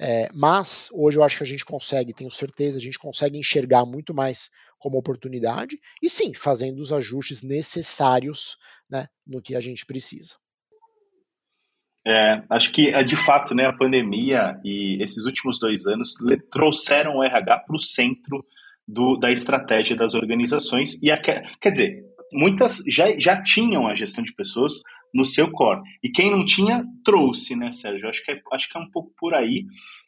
É, 0.00 0.28
mas 0.34 0.88
hoje 0.92 1.18
eu 1.18 1.24
acho 1.24 1.36
que 1.36 1.42
a 1.42 1.46
gente 1.46 1.64
consegue, 1.64 2.14
tenho 2.14 2.30
certeza, 2.30 2.78
a 2.78 2.80
gente 2.80 2.98
consegue 2.98 3.38
enxergar 3.38 3.84
muito 3.84 4.14
mais 4.14 4.50
como 4.78 4.98
oportunidade 4.98 5.78
e 6.02 6.08
sim, 6.08 6.32
fazendo 6.34 6.78
os 6.78 6.92
ajustes 6.92 7.42
necessários 7.42 8.56
né, 8.90 9.06
no 9.26 9.42
que 9.42 9.54
a 9.54 9.60
gente 9.60 9.84
precisa. 9.84 10.36
É, 12.06 12.42
acho 12.50 12.72
que 12.72 12.88
é 12.88 13.02
de 13.02 13.16
fato 13.16 13.54
né, 13.54 13.66
a 13.66 13.76
pandemia 13.76 14.58
e 14.64 15.02
esses 15.02 15.24
últimos 15.24 15.58
dois 15.58 15.86
anos 15.86 16.14
trouxeram 16.50 17.16
o 17.16 17.24
RH 17.24 17.58
para 17.58 17.76
o 17.76 17.80
centro 17.80 18.44
do, 18.86 19.18
da 19.18 19.30
estratégia 19.30 19.94
das 19.94 20.14
organizações 20.14 20.98
e 21.02 21.10
a, 21.10 21.20
quer 21.20 21.70
dizer 21.70 22.02
muitas 22.32 22.82
já, 22.88 23.18
já 23.18 23.42
tinham 23.42 23.86
a 23.86 23.94
gestão 23.94 24.24
de 24.24 24.34
pessoas 24.34 24.74
no 25.14 25.24
seu 25.24 25.50
core. 25.50 25.80
E 26.02 26.10
quem 26.10 26.30
não 26.30 26.44
tinha, 26.44 26.84
trouxe, 27.04 27.56
né, 27.56 27.72
Sérgio? 27.72 28.08
Acho 28.08 28.24
que 28.24 28.32
é, 28.32 28.40
acho 28.52 28.68
que 28.68 28.78
é 28.78 28.80
um 28.80 28.90
pouco 28.90 29.12
por 29.18 29.34
aí. 29.34 29.64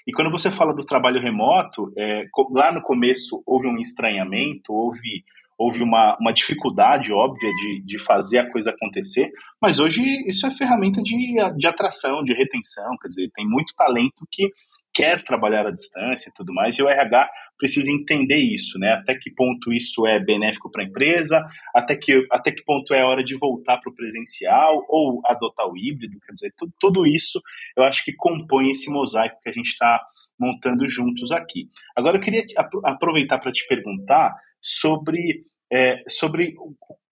E 0.06 0.12
quando 0.12 0.30
você 0.30 0.50
fala 0.50 0.74
do 0.74 0.84
trabalho 0.84 1.20
remoto, 1.20 1.92
é, 1.96 2.24
lá 2.52 2.72
no 2.72 2.82
começo 2.82 3.42
houve 3.46 3.66
um 3.66 3.78
estranhamento, 3.78 4.72
houve, 4.72 5.24
houve 5.58 5.82
uma, 5.82 6.16
uma 6.20 6.32
dificuldade 6.32 7.12
óbvia 7.12 7.50
de, 7.54 7.82
de 7.84 7.98
fazer 8.02 8.38
a 8.38 8.50
coisa 8.50 8.70
acontecer, 8.70 9.30
mas 9.60 9.78
hoje 9.78 10.02
isso 10.26 10.46
é 10.46 10.50
ferramenta 10.50 11.02
de, 11.02 11.36
de 11.56 11.66
atração, 11.66 12.22
de 12.22 12.32
retenção, 12.32 12.96
quer 13.00 13.08
dizer, 13.08 13.30
tem 13.34 13.46
muito 13.46 13.74
talento 13.76 14.26
que 14.30 14.48
quer 14.92 15.22
trabalhar 15.22 15.66
à 15.66 15.70
distância 15.70 16.28
e 16.28 16.32
tudo 16.32 16.52
mais, 16.52 16.78
e 16.78 16.82
o 16.82 16.88
RH 16.88 17.30
precisa 17.56 17.90
entender 17.90 18.38
isso, 18.38 18.78
né? 18.78 18.92
Até 18.92 19.14
que 19.14 19.30
ponto 19.30 19.72
isso 19.72 20.06
é 20.06 20.18
benéfico 20.18 20.70
para 20.70 20.82
a 20.82 20.86
empresa, 20.86 21.46
até 21.74 21.94
que, 21.94 22.26
até 22.30 22.50
que 22.50 22.64
ponto 22.64 22.94
é 22.94 23.04
hora 23.04 23.22
de 23.22 23.36
voltar 23.36 23.78
para 23.78 23.90
o 23.90 23.94
presencial 23.94 24.84
ou 24.88 25.20
adotar 25.26 25.68
o 25.68 25.76
híbrido, 25.76 26.18
quer 26.20 26.32
dizer, 26.32 26.54
tudo, 26.56 26.72
tudo 26.80 27.06
isso 27.06 27.40
eu 27.76 27.84
acho 27.84 28.02
que 28.04 28.14
compõe 28.14 28.70
esse 28.70 28.90
mosaico 28.90 29.38
que 29.42 29.50
a 29.50 29.52
gente 29.52 29.68
está 29.68 30.00
montando 30.38 30.88
juntos 30.88 31.30
aqui. 31.30 31.68
Agora 31.94 32.16
eu 32.16 32.22
queria 32.22 32.42
aproveitar 32.84 33.38
para 33.38 33.52
te 33.52 33.66
perguntar 33.68 34.34
sobre, 34.60 35.44
é, 35.70 36.02
sobre 36.08 36.54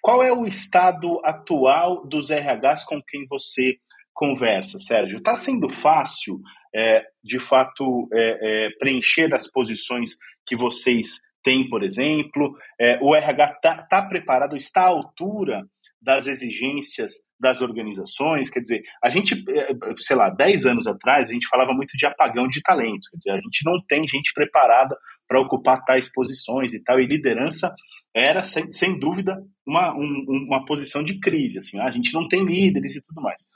qual 0.00 0.22
é 0.22 0.32
o 0.32 0.46
estado 0.46 1.20
atual 1.24 2.06
dos 2.06 2.30
RHs 2.30 2.84
com 2.86 3.02
quem 3.02 3.26
você 3.28 3.76
conversa, 4.18 4.80
Sérgio. 4.80 5.18
Está 5.18 5.36
sendo 5.36 5.72
fácil 5.72 6.40
é, 6.74 7.04
de 7.22 7.38
fato 7.38 8.08
é, 8.12 8.66
é, 8.66 8.70
preencher 8.80 9.32
as 9.32 9.48
posições 9.48 10.16
que 10.44 10.56
vocês 10.56 11.20
têm, 11.44 11.68
por 11.68 11.84
exemplo? 11.84 12.52
É, 12.80 12.98
o 13.00 13.14
RH 13.14 13.52
está 13.52 13.82
tá 13.82 14.02
preparado, 14.02 14.56
está 14.56 14.82
à 14.82 14.88
altura 14.88 15.62
das 16.02 16.26
exigências 16.26 17.12
das 17.38 17.62
organizações, 17.62 18.50
quer 18.50 18.60
dizer, 18.60 18.82
a 19.02 19.08
gente, 19.08 19.34
é, 19.50 19.68
sei 19.98 20.16
lá, 20.16 20.30
10 20.30 20.66
anos 20.66 20.86
atrás, 20.88 21.30
a 21.30 21.32
gente 21.32 21.46
falava 21.48 21.72
muito 21.72 21.96
de 21.96 22.04
apagão 22.04 22.48
de 22.48 22.60
talentos, 22.60 23.08
quer 23.08 23.16
dizer, 23.18 23.30
a 23.32 23.40
gente 23.40 23.64
não 23.64 23.80
tem 23.86 24.02
gente 24.08 24.32
preparada 24.34 24.96
para 25.28 25.40
ocupar 25.40 25.84
tais 25.84 26.10
posições 26.10 26.74
e 26.74 26.82
tal, 26.82 26.98
e 26.98 27.06
liderança 27.06 27.72
era, 28.14 28.42
sem, 28.42 28.70
sem 28.72 28.98
dúvida, 28.98 29.36
uma, 29.64 29.94
um, 29.94 30.24
uma 30.48 30.64
posição 30.64 31.04
de 31.04 31.20
crise, 31.20 31.58
assim, 31.58 31.78
a 31.78 31.90
gente 31.90 32.12
não 32.12 32.26
tem 32.26 32.44
líderes 32.44 32.96
e 32.96 33.02
tudo 33.02 33.20
mais. 33.20 33.46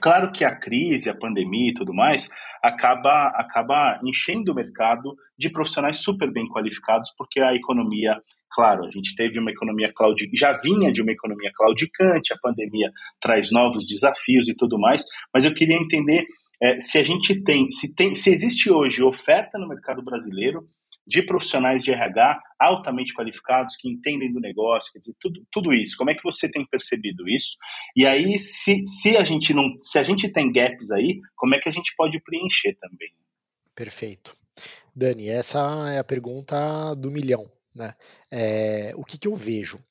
Claro 0.00 0.32
que 0.32 0.44
a 0.44 0.54
crise, 0.54 1.10
a 1.10 1.16
pandemia 1.16 1.70
e 1.70 1.74
tudo 1.74 1.92
mais 1.92 2.28
acaba, 2.62 3.28
acaba 3.36 4.00
enchendo 4.04 4.52
o 4.52 4.54
mercado 4.54 5.14
de 5.38 5.50
profissionais 5.50 5.96
super 5.96 6.30
bem 6.32 6.46
qualificados, 6.48 7.12
porque 7.16 7.40
a 7.40 7.54
economia, 7.54 8.20
claro, 8.50 8.84
a 8.84 8.90
gente 8.90 9.14
teve 9.16 9.38
uma 9.38 9.50
economia 9.50 9.92
cloud, 9.94 10.30
já 10.34 10.56
vinha 10.58 10.92
de 10.92 11.02
uma 11.02 11.12
economia 11.12 11.50
claudicante, 11.54 12.32
a 12.32 12.38
pandemia 12.38 12.90
traz 13.20 13.50
novos 13.50 13.86
desafios 13.86 14.48
e 14.48 14.54
tudo 14.54 14.78
mais, 14.78 15.04
mas 15.34 15.44
eu 15.44 15.54
queria 15.54 15.76
entender 15.76 16.24
é, 16.62 16.76
se 16.78 16.98
a 16.98 17.02
gente 17.02 17.42
tem, 17.42 17.70
se 17.70 17.94
tem, 17.94 18.14
se 18.14 18.30
existe 18.30 18.70
hoje 18.70 19.02
oferta 19.02 19.58
no 19.58 19.68
mercado 19.68 20.02
brasileiro 20.02 20.68
de 21.10 21.22
profissionais 21.22 21.82
de 21.82 21.90
RH 21.90 22.40
altamente 22.56 23.12
qualificados, 23.12 23.76
que 23.76 23.88
entendem 23.88 24.32
do 24.32 24.38
negócio, 24.38 24.92
quer 24.92 25.00
dizer, 25.00 25.14
tudo, 25.18 25.44
tudo 25.50 25.74
isso. 25.74 25.96
Como 25.96 26.08
é 26.08 26.14
que 26.14 26.22
você 26.22 26.48
tem 26.48 26.64
percebido 26.64 27.28
isso? 27.28 27.56
E 27.96 28.06
aí, 28.06 28.38
se, 28.38 28.86
se 28.86 29.16
a 29.16 29.24
gente 29.24 29.52
não, 29.52 29.74
se 29.80 29.98
a 29.98 30.04
gente 30.04 30.30
tem 30.30 30.52
gaps 30.52 30.92
aí, 30.92 31.18
como 31.34 31.56
é 31.56 31.58
que 31.58 31.68
a 31.68 31.72
gente 31.72 31.92
pode 31.96 32.20
preencher 32.22 32.76
também? 32.80 33.10
Perfeito. 33.74 34.36
Dani, 34.94 35.28
essa 35.28 35.58
é 35.90 35.98
a 35.98 36.04
pergunta 36.04 36.94
do 36.94 37.10
milhão, 37.10 37.44
né? 37.74 37.92
É, 38.30 38.92
o 38.94 39.04
que, 39.04 39.18
que 39.18 39.26
eu 39.26 39.34
vejo? 39.34 39.82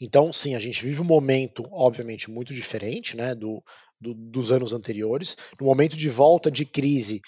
Então, 0.00 0.32
sim, 0.32 0.54
a 0.54 0.58
gente 0.58 0.82
vive 0.82 1.02
um 1.02 1.04
momento, 1.04 1.68
obviamente, 1.70 2.30
muito 2.30 2.54
diferente 2.54 3.16
né, 3.16 3.34
do, 3.34 3.62
do, 4.00 4.14
dos 4.14 4.50
anos 4.50 4.72
anteriores. 4.72 5.36
No 5.60 5.66
momento 5.66 5.96
de 5.96 6.08
volta 6.08 6.50
de 6.50 6.64
crise, 6.64 7.20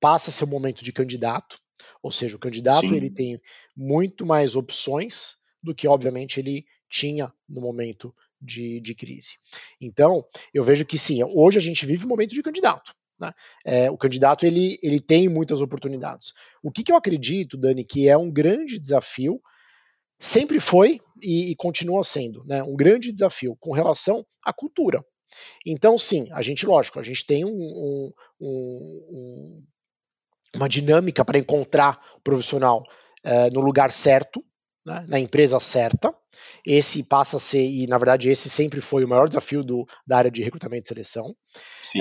passa 0.00 0.30
a 0.30 0.32
ser 0.32 0.44
um 0.44 0.48
momento 0.48 0.82
de 0.82 0.92
candidato. 0.92 1.58
Ou 2.02 2.10
seja, 2.10 2.36
o 2.36 2.40
candidato 2.40 2.88
Sim. 2.88 2.96
ele 2.96 3.10
tem 3.10 3.40
muito 3.76 4.26
mais 4.26 4.56
opções 4.56 5.36
do 5.62 5.74
que, 5.74 5.86
obviamente, 5.86 6.40
ele 6.40 6.64
tinha 6.88 7.32
no 7.48 7.60
momento 7.60 8.14
de, 8.40 8.80
de 8.80 8.94
crise. 8.94 9.34
Então, 9.80 10.24
eu 10.52 10.64
vejo 10.64 10.84
que 10.86 10.98
sim, 10.98 11.22
hoje 11.22 11.58
a 11.58 11.62
gente 11.62 11.84
vive 11.84 12.06
um 12.06 12.08
momento 12.08 12.34
de 12.34 12.42
candidato. 12.42 12.94
Né? 13.20 13.32
É, 13.64 13.90
o 13.90 13.98
candidato 13.98 14.46
ele, 14.46 14.78
ele 14.82 14.98
tem 14.98 15.28
muitas 15.28 15.60
oportunidades. 15.60 16.32
O 16.62 16.70
que, 16.70 16.82
que 16.82 16.90
eu 16.90 16.96
acredito, 16.96 17.58
Dani, 17.58 17.84
que 17.84 18.08
é 18.08 18.16
um 18.16 18.30
grande 18.30 18.78
desafio, 18.78 19.40
sempre 20.18 20.58
foi 20.58 21.00
e, 21.22 21.50
e 21.50 21.56
continua 21.56 22.02
sendo 22.02 22.44
né, 22.44 22.62
um 22.62 22.74
grande 22.74 23.12
desafio 23.12 23.56
com 23.60 23.72
relação 23.72 24.24
à 24.44 24.52
cultura. 24.52 25.04
Então, 25.64 25.96
sim, 25.96 26.26
a 26.32 26.42
gente, 26.42 26.66
lógico, 26.66 26.98
a 26.98 27.02
gente 27.02 27.24
tem 27.24 27.44
um, 27.44 27.50
um, 27.50 28.12
um, 28.40 29.64
uma 30.56 30.68
dinâmica 30.68 31.24
para 31.24 31.38
encontrar 31.38 32.00
o 32.16 32.20
profissional 32.20 32.82
uh, 33.24 33.52
no 33.52 33.60
lugar 33.60 33.90
certo, 33.90 34.44
né, 34.84 35.04
na 35.08 35.18
empresa 35.18 35.58
certa. 35.60 36.14
Esse 36.66 37.02
passa 37.02 37.36
a 37.36 37.40
ser, 37.40 37.64
e 37.64 37.86
na 37.86 37.96
verdade 37.96 38.28
esse 38.28 38.50
sempre 38.50 38.80
foi 38.80 39.04
o 39.04 39.08
maior 39.08 39.28
desafio 39.28 39.64
do, 39.64 39.86
da 40.06 40.18
área 40.18 40.30
de 40.30 40.42
recrutamento 40.42 40.84
e 40.84 40.88
seleção. 40.88 41.34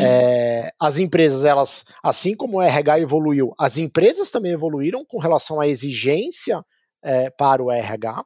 É, 0.01 0.71
as 0.79 0.99
empresas, 0.99 1.45
elas, 1.45 1.85
assim 2.03 2.35
como 2.35 2.57
o 2.57 2.61
RH 2.61 2.99
evoluiu, 2.99 3.53
as 3.57 3.77
empresas 3.77 4.29
também 4.29 4.51
evoluíram 4.51 5.05
com 5.05 5.17
relação 5.17 5.59
à 5.61 5.67
exigência 5.67 6.63
é, 7.03 7.29
para 7.29 7.63
o 7.63 7.71
RH. 7.71 8.23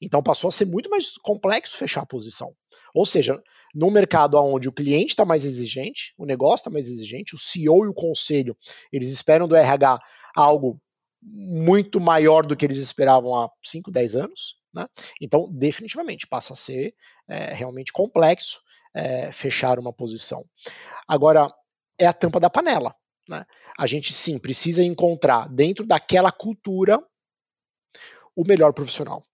Então 0.00 0.22
passou 0.22 0.48
a 0.48 0.52
ser 0.52 0.64
muito 0.64 0.88
mais 0.88 1.12
complexo 1.18 1.76
fechar 1.76 2.02
a 2.02 2.06
posição. 2.06 2.54
Ou 2.94 3.04
seja, 3.04 3.40
num 3.74 3.90
mercado 3.90 4.38
onde 4.38 4.68
o 4.68 4.72
cliente 4.72 5.10
está 5.10 5.24
mais 5.24 5.44
exigente, 5.44 6.14
o 6.18 6.24
negócio 6.24 6.62
está 6.62 6.70
mais 6.70 6.88
exigente, 6.88 7.34
o 7.34 7.38
CEO 7.38 7.84
e 7.84 7.88
o 7.88 7.94
conselho, 7.94 8.56
eles 8.92 9.12
esperam 9.12 9.46
do 9.46 9.56
RH 9.56 9.98
algo 10.34 10.80
muito 11.22 12.00
maior 12.00 12.46
do 12.46 12.56
que 12.56 12.64
eles 12.64 12.78
esperavam 12.78 13.34
há 13.34 13.50
5, 13.62 13.90
10 13.90 14.16
anos. 14.16 14.56
Né? 14.72 14.86
Então, 15.20 15.48
definitivamente, 15.52 16.26
passa 16.26 16.54
a 16.54 16.56
ser 16.56 16.94
é, 17.28 17.52
realmente 17.52 17.92
complexo 17.92 18.60
é, 18.94 19.30
fechar 19.32 19.78
uma 19.78 19.92
posição. 19.92 20.44
Agora, 21.06 21.52
é 21.98 22.06
a 22.06 22.12
tampa 22.12 22.40
da 22.40 22.48
panela. 22.48 22.94
Né? 23.28 23.44
A 23.78 23.86
gente 23.86 24.12
sim 24.12 24.38
precisa 24.38 24.82
encontrar 24.82 25.48
dentro 25.48 25.86
daquela 25.86 26.32
cultura 26.32 27.00
o 28.34 28.44
melhor 28.44 28.72
profissional. 28.72 29.24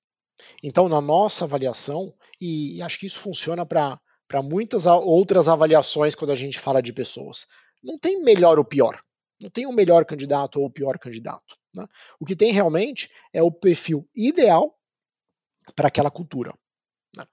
Então, 0.63 0.89
na 0.89 1.01
nossa 1.01 1.45
avaliação, 1.45 2.13
e 2.41 2.81
acho 2.83 2.99
que 2.99 3.07
isso 3.07 3.19
funciona 3.19 3.65
para 3.65 4.01
muitas 4.43 4.87
outras 4.87 5.49
avaliações 5.49 6.15
quando 6.15 6.33
a 6.33 6.37
gente 6.37 6.59
fala 6.59 6.83
de 6.83 6.93
pessoas, 6.93 7.47
não 7.83 7.99
tem 7.99 8.23
melhor 8.23 8.59
ou 8.59 8.65
pior. 8.65 9.01
Não 9.41 9.51
tem 9.51 9.67
o 9.67 9.71
um 9.71 9.75
melhor 9.75 10.05
candidato 10.05 10.61
ou 10.61 10.67
o 10.67 10.71
pior 10.71 10.99
candidato. 10.99 11.57
Né? 11.75 11.87
O 12.19 12.25
que 12.25 12.35
tem 12.35 12.53
realmente 12.53 13.11
é 13.33 13.43
o 13.43 13.53
perfil 13.53 14.09
ideal 14.17 14.75
para 15.75 15.89
aquela 15.89 16.11
cultura. 16.11 16.55
Né? 17.17 17.25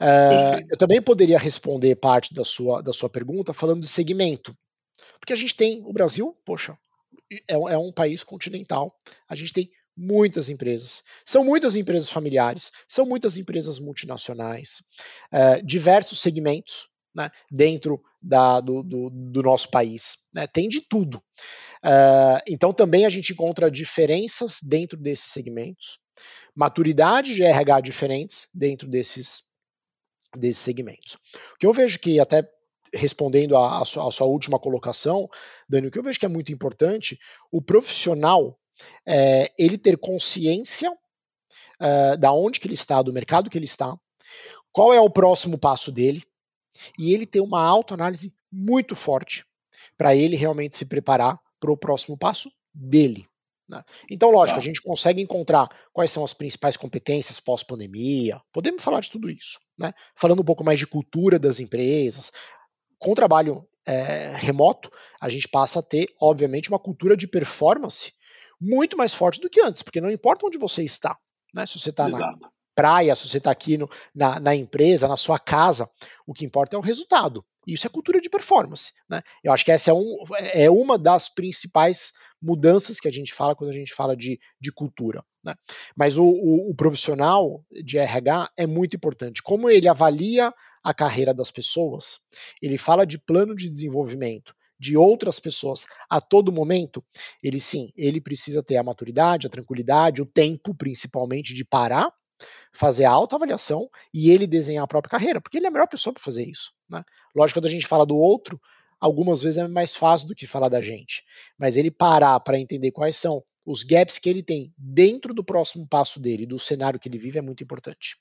Uh, 0.00 0.66
eu 0.70 0.78
também 0.78 1.00
poderia 1.00 1.38
responder 1.38 1.96
parte 1.96 2.34
da 2.34 2.44
sua, 2.44 2.82
da 2.82 2.92
sua 2.92 3.08
pergunta 3.08 3.52
falando 3.52 3.80
de 3.80 3.88
segmento. 3.88 4.56
Porque 5.20 5.32
a 5.32 5.36
gente 5.36 5.54
tem, 5.54 5.82
o 5.84 5.92
Brasil, 5.92 6.36
poxa, 6.44 6.78
é, 7.48 7.54
é 7.54 7.78
um 7.78 7.92
país 7.92 8.22
continental, 8.22 8.94
a 9.28 9.34
gente 9.34 9.52
tem 9.52 9.70
muitas 9.96 10.48
empresas. 10.48 11.02
São 11.24 11.44
muitas 11.44 11.74
empresas 11.74 12.10
familiares, 12.10 12.70
são 12.86 13.06
muitas 13.06 13.36
empresas 13.36 13.78
multinacionais, 13.78 14.82
uh, 15.32 15.64
diversos 15.64 16.20
segmentos 16.20 16.88
né, 17.14 17.30
dentro 17.50 18.02
da, 18.20 18.60
do, 18.60 18.82
do, 18.82 19.10
do, 19.10 19.42
nosso 19.42 19.70
país. 19.70 20.18
Né, 20.34 20.46
tem 20.46 20.68
de 20.68 20.82
tudo. 20.82 21.16
Uh, 21.82 22.38
então 22.46 22.72
também 22.72 23.06
a 23.06 23.08
gente 23.08 23.32
encontra 23.32 23.70
diferenças 23.70 24.58
dentro 24.62 24.98
desses 24.98 25.32
segmentos, 25.32 25.98
maturidade 26.54 27.34
de 27.34 27.42
RH 27.42 27.80
diferentes 27.80 28.48
dentro 28.52 28.88
desses, 28.88 29.44
desses 30.36 30.58
segmentos. 30.58 31.14
O 31.54 31.58
que 31.58 31.66
eu 31.66 31.72
vejo 31.72 31.98
que 31.98 32.20
até 32.20 32.46
respondendo 32.94 33.56
à 33.56 33.84
sua, 33.84 34.10
sua, 34.10 34.26
última 34.26 34.58
colocação, 34.58 35.28
Dani, 35.68 35.88
o 35.88 35.90
que 35.90 35.98
eu 35.98 36.02
vejo 36.02 36.20
que 36.20 36.26
é 36.26 36.28
muito 36.28 36.52
importante, 36.52 37.18
o 37.50 37.60
profissional 37.60 38.58
é, 39.06 39.52
ele 39.58 39.78
ter 39.78 39.96
consciência 39.96 40.90
é, 41.80 42.16
da 42.16 42.32
onde 42.32 42.60
que 42.60 42.66
ele 42.66 42.74
está, 42.74 43.02
do 43.02 43.12
mercado 43.12 43.50
que 43.50 43.58
ele 43.58 43.64
está, 43.64 43.96
qual 44.72 44.92
é 44.92 45.00
o 45.00 45.10
próximo 45.10 45.58
passo 45.58 45.90
dele, 45.90 46.22
e 46.98 47.14
ele 47.14 47.26
ter 47.26 47.40
uma 47.40 47.62
autoanálise 47.62 48.34
muito 48.52 48.94
forte 48.94 49.44
para 49.96 50.14
ele 50.14 50.36
realmente 50.36 50.76
se 50.76 50.84
preparar 50.84 51.40
para 51.58 51.72
o 51.72 51.76
próximo 51.76 52.16
passo 52.16 52.50
dele. 52.74 53.26
Né? 53.68 53.82
Então, 54.10 54.30
lógico, 54.30 54.58
a 54.58 54.62
gente 54.62 54.80
consegue 54.80 55.20
encontrar 55.20 55.68
quais 55.92 56.10
são 56.10 56.22
as 56.22 56.32
principais 56.34 56.76
competências 56.76 57.40
pós-pandemia, 57.40 58.40
podemos 58.52 58.82
falar 58.82 59.00
de 59.00 59.10
tudo 59.10 59.30
isso, 59.30 59.58
né? 59.78 59.92
falando 60.14 60.40
um 60.40 60.44
pouco 60.44 60.62
mais 60.62 60.78
de 60.78 60.86
cultura 60.86 61.38
das 61.38 61.58
empresas. 61.58 62.30
Com 62.98 63.12
o 63.12 63.14
trabalho 63.14 63.66
é, 63.86 64.36
remoto, 64.36 64.90
a 65.20 65.28
gente 65.28 65.48
passa 65.48 65.80
a 65.80 65.82
ter, 65.82 66.08
obviamente, 66.20 66.68
uma 66.68 66.78
cultura 66.78 67.16
de 67.16 67.26
performance 67.26 68.12
muito 68.60 68.96
mais 68.96 69.14
forte 69.14 69.40
do 69.40 69.50
que 69.50 69.60
antes, 69.60 69.82
porque 69.82 70.00
não 70.00 70.10
importa 70.10 70.46
onde 70.46 70.58
você 70.58 70.82
está, 70.82 71.16
né? 71.54 71.66
Se 71.66 71.78
você 71.78 71.90
está 71.90 72.08
na, 72.08 72.36
praia, 72.76 73.16
se 73.16 73.28
você 73.28 73.38
está 73.38 73.50
aqui 73.50 73.78
no, 73.78 73.90
na, 74.14 74.38
na, 74.38 74.54
empresa, 74.54 75.08
na 75.08 75.16
sua 75.16 75.38
casa, 75.38 75.88
o 76.26 76.34
que 76.34 76.44
importa 76.44 76.76
é 76.76 76.78
o 76.78 76.82
resultado. 76.82 77.44
E 77.66 77.72
isso 77.72 77.86
é 77.86 77.90
cultura 77.90 78.20
de 78.20 78.28
performance. 78.28 78.92
Né? 79.08 79.22
Eu 79.42 79.52
acho 79.52 79.64
que 79.64 79.72
essa 79.72 79.90
é, 79.90 79.94
um, 79.94 80.14
é 80.52 80.70
uma 80.70 80.98
das 80.98 81.28
principais 81.28 82.12
mudanças 82.40 83.00
que 83.00 83.08
a 83.08 83.10
gente 83.10 83.32
fala 83.32 83.56
quando 83.56 83.70
a 83.70 83.74
gente 83.74 83.94
fala 83.94 84.14
de, 84.14 84.38
de 84.60 84.70
cultura. 84.70 85.24
Né? 85.42 85.54
Mas 85.96 86.18
o, 86.18 86.24
o, 86.24 86.70
o 86.70 86.74
profissional 86.76 87.64
de 87.82 87.98
RH 87.98 88.50
é 88.58 88.66
muito 88.66 88.94
importante. 88.94 89.42
Como 89.42 89.70
ele 89.70 89.88
avalia 89.88 90.52
a 90.84 90.94
carreira 90.94 91.32
das 91.32 91.50
pessoas, 91.50 92.20
ele 92.62 92.76
fala 92.76 93.06
de 93.06 93.18
plano 93.18 93.56
de 93.56 93.68
desenvolvimento 93.68 94.54
de 94.78 94.96
outras 94.96 95.40
pessoas 95.40 95.86
a 96.08 96.20
todo 96.20 96.52
momento, 96.52 97.04
ele 97.42 97.60
sim, 97.60 97.92
ele 97.96 98.20
precisa 98.20 98.62
ter 98.62 98.76
a 98.76 98.82
maturidade, 98.82 99.46
a 99.46 99.50
tranquilidade, 99.50 100.22
o 100.22 100.26
tempo, 100.26 100.74
principalmente, 100.74 101.54
de 101.54 101.64
parar, 101.64 102.12
fazer 102.72 103.04
a 103.04 103.10
autoavaliação 103.10 103.88
e 104.12 104.30
ele 104.30 104.46
desenhar 104.46 104.84
a 104.84 104.88
própria 104.88 105.10
carreira, 105.10 105.40
porque 105.40 105.56
ele 105.56 105.66
é 105.66 105.68
a 105.68 105.72
melhor 105.72 105.88
pessoa 105.88 106.12
para 106.12 106.22
fazer 106.22 106.44
isso. 106.44 106.72
Né? 106.88 107.02
Lógico, 107.34 107.58
quando 107.58 107.66
a 107.66 107.70
gente 107.70 107.86
fala 107.86 108.04
do 108.04 108.16
outro, 108.16 108.60
algumas 109.00 109.42
vezes 109.42 109.58
é 109.58 109.68
mais 109.68 109.94
fácil 109.94 110.28
do 110.28 110.34
que 110.34 110.46
falar 110.46 110.68
da 110.68 110.80
gente. 110.80 111.24
Mas 111.58 111.76
ele 111.76 111.90
parar 111.90 112.38
para 112.40 112.58
entender 112.58 112.92
quais 112.92 113.16
são 113.16 113.42
os 113.64 113.82
gaps 113.82 114.18
que 114.18 114.28
ele 114.28 114.42
tem 114.42 114.72
dentro 114.78 115.34
do 115.34 115.42
próximo 115.42 115.86
passo 115.88 116.20
dele, 116.20 116.46
do 116.46 116.58
cenário 116.58 117.00
que 117.00 117.08
ele 117.08 117.18
vive, 117.18 117.38
é 117.38 117.42
muito 117.42 117.64
importante. 117.64 118.16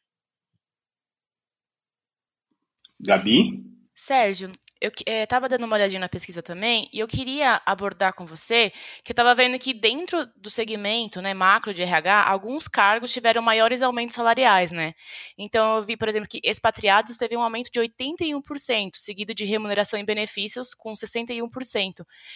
Gabi? 3.00 3.64
Sérgio, 3.94 4.52
eu 4.82 4.92
estava 5.24 5.46
eh, 5.46 5.50
dando 5.50 5.64
uma 5.64 5.76
olhadinha 5.76 6.00
na 6.00 6.10
pesquisa 6.10 6.44
também 6.44 6.90
e 6.92 7.00
eu 7.00 7.08
queria 7.08 7.62
abordar 7.66 8.14
com 8.14 8.26
você 8.26 8.72
que 9.04 9.12
eu 9.12 9.14
estava 9.14 9.34
vendo 9.34 9.58
que 9.58 9.74
dentro 9.74 10.28
do 10.36 10.50
segmento 10.50 11.22
né, 11.22 11.34
macro 11.34 11.74
de 11.74 11.82
RH, 11.82 12.24
alguns 12.24 12.68
cargos 12.68 13.12
tiveram 13.12 13.42
maiores 13.42 13.82
aumentos 13.82 14.16
salariais, 14.16 14.72
né? 14.72 14.94
Então 15.38 15.78
eu 15.78 15.84
vi, 15.84 15.96
por 15.96 16.10
exemplo, 16.10 16.28
que 16.28 16.42
expatriados 16.44 17.18
teve 17.18 17.38
um 17.38 17.42
aumento 17.42 17.70
de 17.72 17.80
81%, 17.80 18.92
seguido 18.96 19.34
de 19.34 19.46
remuneração 19.46 20.00
e 20.00 20.06
benefícios 20.06 20.74
com 20.74 20.94
61%. 20.94 21.50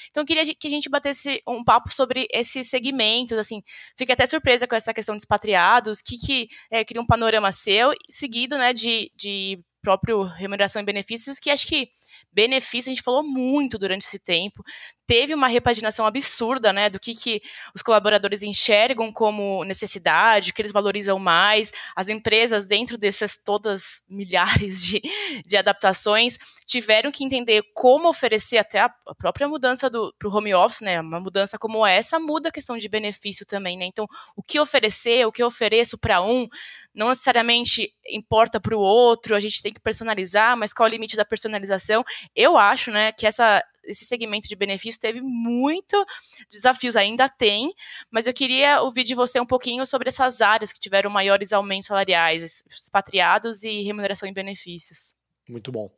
Então 0.10 0.24
eu 0.24 0.26
queria 0.26 0.46
que 0.56 0.68
a 0.68 0.72
gente 0.72 0.90
batesse 0.90 1.42
um 1.48 1.64
papo 1.64 1.94
sobre 1.94 2.28
esses 2.32 2.70
segmentos, 2.70 3.38
assim, 3.38 3.62
fiquei 3.98 4.14
até 4.14 4.26
surpresa 4.26 4.68
com 4.68 4.76
essa 4.76 4.94
questão 4.94 5.16
de 5.16 5.22
expatriados, 5.22 6.02
que, 6.02 6.18
que 6.18 6.48
é, 6.72 6.84
queria 6.84 7.02
um 7.02 7.06
panorama 7.06 7.52
seu, 7.52 7.94
seguido 8.10 8.58
né, 8.58 8.74
de, 8.74 9.12
de 9.16 9.60
próprio 9.82 10.24
remuneração 10.24 10.82
e 10.82 10.86
benefícios, 10.86 11.40
que 11.40 11.50
acho 11.50 11.68
que 11.68 11.90
benefício, 12.32 12.92
a 12.92 12.94
gente 12.94 13.04
falou 13.04 13.24
muito 13.24 13.78
durante 13.78 14.04
esse 14.04 14.20
tempo. 14.20 14.64
Teve 15.08 15.34
uma 15.34 15.48
repaginação 15.48 16.06
absurda, 16.06 16.72
né, 16.72 16.90
do 16.90 17.00
que, 17.00 17.16
que 17.16 17.42
os 17.74 17.82
colaboradores 17.82 18.44
enxergam 18.44 19.12
como 19.12 19.64
necessidade, 19.64 20.52
o 20.52 20.54
que 20.54 20.62
eles 20.62 20.72
valorizam 20.72 21.18
mais. 21.18 21.72
As 21.96 22.10
empresas, 22.10 22.68
dentro 22.68 22.98
dessas 22.98 23.36
todas 23.36 24.04
milhares 24.10 24.84
de, 24.84 25.02
de 25.46 25.58
adaptações, 25.58 26.38
tiveram 26.66 27.12
que 27.12 27.24
entender 27.24 27.64
como 27.74 28.08
oferecer 28.08 28.60
até 28.60 28.80
a 28.80 28.90
própria 29.18 29.48
mudança 29.48 29.90
para 29.90 30.28
o 30.28 30.36
home 30.36 30.54
office, 30.54 30.82
né, 30.82 31.02
uma 31.02 31.20
mudança 31.20 31.58
como 31.58 31.86
essa 31.86 32.20
muda 32.20 32.50
a 32.50 32.52
questão 32.52 32.78
de 32.78 32.88
benefício 32.88 33.46
também, 33.46 33.78
né. 33.78 33.86
Então, 33.86 34.06
o 34.36 34.44
que 34.44 34.60
oferecer, 34.60 35.26
o 35.26 35.32
que 35.32 35.42
eu 35.42 35.48
ofereço 35.48 35.98
para 35.98 36.22
um, 36.22 36.48
não 36.94 37.10
necessariamente 37.10 37.92
importa 38.08 38.60
para 38.60 38.76
o 38.76 38.80
outro, 38.80 39.36
a 39.36 39.40
gente 39.40 39.62
tem 39.62 39.74
que 39.74 39.80
personalizar, 39.80 40.56
mas 40.56 40.72
qual 40.74 40.86
é 40.86 40.90
o 40.90 40.94
limite 40.94 41.16
da 41.16 41.26
personalização? 41.26 42.04
Eu 42.36 42.58
acho, 42.58 42.92
né, 42.92 43.12
que 43.12 43.26
essa 43.26 43.64
esse 43.90 44.06
segmento 44.06 44.48
de 44.48 44.56
benefício 44.56 45.02
teve 45.02 45.20
muito 45.20 46.06
desafios, 46.50 46.96
ainda 46.96 47.28
tem, 47.28 47.74
mas 48.12 48.28
eu 48.28 48.34
queria 48.34 48.82
ouvir 48.82 49.04
de 49.04 49.16
você 49.16 49.40
um 49.40 49.46
pouquinho 49.46 49.84
sobre 49.86 50.10
essas 50.10 50.42
áreas 50.42 50.72
que 50.72 50.80
tiveram 50.80 51.10
maiores 51.10 51.52
aumentos 51.52 51.88
salariais, 51.88 52.64
expatriados 52.70 53.64
e 53.64 53.82
remuneração 53.82 54.30
em 54.30 54.34
benefícios. 54.34 55.16
Muito 55.50 55.72
bom. 55.72 55.90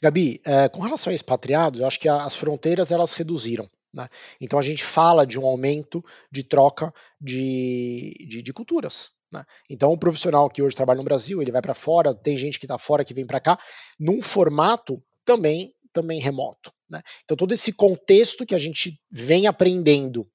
Gabi, 0.00 0.40
é, 0.46 0.68
com 0.68 0.80
relação 0.80 1.10
a 1.10 1.14
expatriados, 1.14 1.80
eu 1.80 1.86
acho 1.86 1.98
que 1.98 2.08
as 2.08 2.36
fronteiras 2.36 2.92
elas 2.92 3.12
reduziram. 3.14 3.68
Né? 3.92 4.08
Então 4.40 4.58
a 4.58 4.62
gente 4.62 4.84
fala 4.84 5.26
de 5.26 5.38
um 5.38 5.44
aumento 5.44 6.04
de 6.30 6.44
troca 6.44 6.94
de, 7.20 8.14
de, 8.28 8.42
de 8.42 8.52
culturas. 8.52 9.10
Né? 9.32 9.44
Então, 9.68 9.92
o 9.92 9.98
profissional 9.98 10.48
que 10.48 10.62
hoje 10.62 10.76
trabalha 10.76 10.98
no 10.98 11.04
Brasil, 11.04 11.42
ele 11.42 11.50
vai 11.50 11.60
para 11.60 11.74
fora, 11.74 12.14
tem 12.14 12.36
gente 12.36 12.58
que 12.58 12.66
está 12.66 12.78
fora 12.78 13.04
que 13.04 13.12
vem 13.12 13.26
para 13.26 13.40
cá, 13.40 13.58
num 13.98 14.22
formato 14.22 15.02
também, 15.24 15.74
também 15.92 16.20
remoto. 16.20 16.72
Né? 16.88 17.00
Então, 17.24 17.36
todo 17.36 17.52
esse 17.52 17.72
contexto 17.72 18.46
que 18.46 18.54
a 18.54 18.58
gente 18.58 19.00
vem 19.10 19.46
aprendendo 19.46 20.26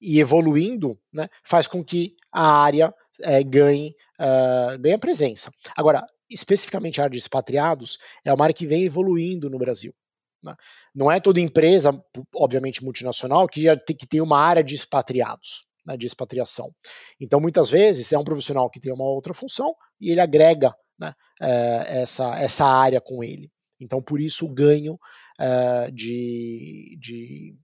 e 0.00 0.20
evoluindo 0.20 0.98
né, 1.12 1.28
faz 1.42 1.66
com 1.66 1.82
que 1.82 2.14
a 2.30 2.62
área 2.62 2.94
é, 3.22 3.42
ganhe, 3.42 3.94
uh, 4.20 4.78
ganhe 4.78 4.98
presença. 4.98 5.50
Agora, 5.76 6.06
especificamente 6.28 7.00
a 7.00 7.04
área 7.04 7.12
de 7.12 7.18
expatriados, 7.18 7.98
é 8.24 8.32
uma 8.32 8.44
área 8.44 8.54
que 8.54 8.66
vem 8.66 8.84
evoluindo 8.84 9.48
no 9.48 9.58
Brasil. 9.58 9.94
Né? 10.42 10.54
Não 10.94 11.10
é 11.10 11.18
toda 11.18 11.40
empresa, 11.40 11.98
obviamente 12.34 12.84
multinacional, 12.84 13.48
que, 13.48 13.62
já 13.62 13.76
tem, 13.76 13.96
que 13.96 14.06
tem 14.06 14.20
uma 14.20 14.38
área 14.38 14.62
de 14.62 14.74
expatriados 14.74 15.66
né, 15.86 15.96
de 15.96 16.06
expatriação. 16.06 16.74
Então, 17.20 17.40
muitas 17.40 17.70
vezes, 17.70 18.12
é 18.12 18.18
um 18.18 18.24
profissional 18.24 18.68
que 18.68 18.80
tem 18.80 18.92
uma 18.92 19.04
outra 19.04 19.32
função 19.32 19.74
e 20.00 20.10
ele 20.10 20.20
agrega 20.20 20.74
né, 20.98 21.14
é, 21.40 22.02
essa, 22.02 22.36
essa 22.38 22.66
área 22.66 23.00
com 23.00 23.22
ele. 23.22 23.50
Então, 23.80 24.02
por 24.02 24.20
isso, 24.20 24.46
o 24.46 24.54
ganho 24.54 24.98
é, 25.38 25.90
de, 25.90 26.96
de, 27.00 27.56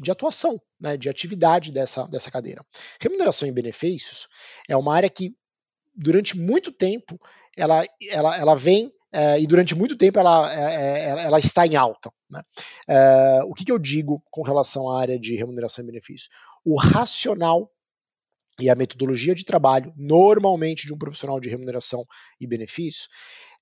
de 0.00 0.10
atuação, 0.10 0.60
né, 0.80 0.96
de 0.96 1.08
atividade 1.08 1.72
dessa, 1.72 2.06
dessa 2.06 2.30
cadeira. 2.30 2.64
Remuneração 3.00 3.48
e 3.48 3.52
benefícios 3.52 4.26
é 4.68 4.76
uma 4.76 4.94
área 4.94 5.10
que, 5.10 5.34
durante 5.94 6.36
muito 6.36 6.72
tempo, 6.72 7.20
ela, 7.56 7.82
ela, 8.08 8.36
ela 8.36 8.54
vem 8.54 8.92
é, 9.12 9.40
e 9.40 9.46
durante 9.46 9.74
muito 9.74 9.96
tempo 9.96 10.20
ela, 10.20 10.52
é, 10.52 11.08
ela, 11.08 11.22
ela 11.22 11.38
está 11.38 11.66
em 11.66 11.74
alta. 11.74 12.12
Né? 12.30 12.42
É, 12.88 13.40
o 13.44 13.52
que, 13.54 13.64
que, 13.64 13.72
eu 13.72 13.78
digo 13.78 14.22
com 14.30 14.42
relação 14.42 14.88
à 14.88 15.00
área 15.00 15.18
de 15.18 15.34
remuneração 15.34 15.82
e 15.82 15.86
benefício? 15.88 16.30
o 16.64 16.76
racional 16.76 17.70
e 18.60 18.68
a 18.68 18.74
metodologia 18.74 19.34
de 19.34 19.44
trabalho, 19.44 19.92
normalmente 19.96 20.86
de 20.86 20.92
um 20.92 20.98
profissional 20.98 21.40
de 21.40 21.48
remuneração 21.48 22.04
e 22.38 22.46
benefício, 22.46 23.08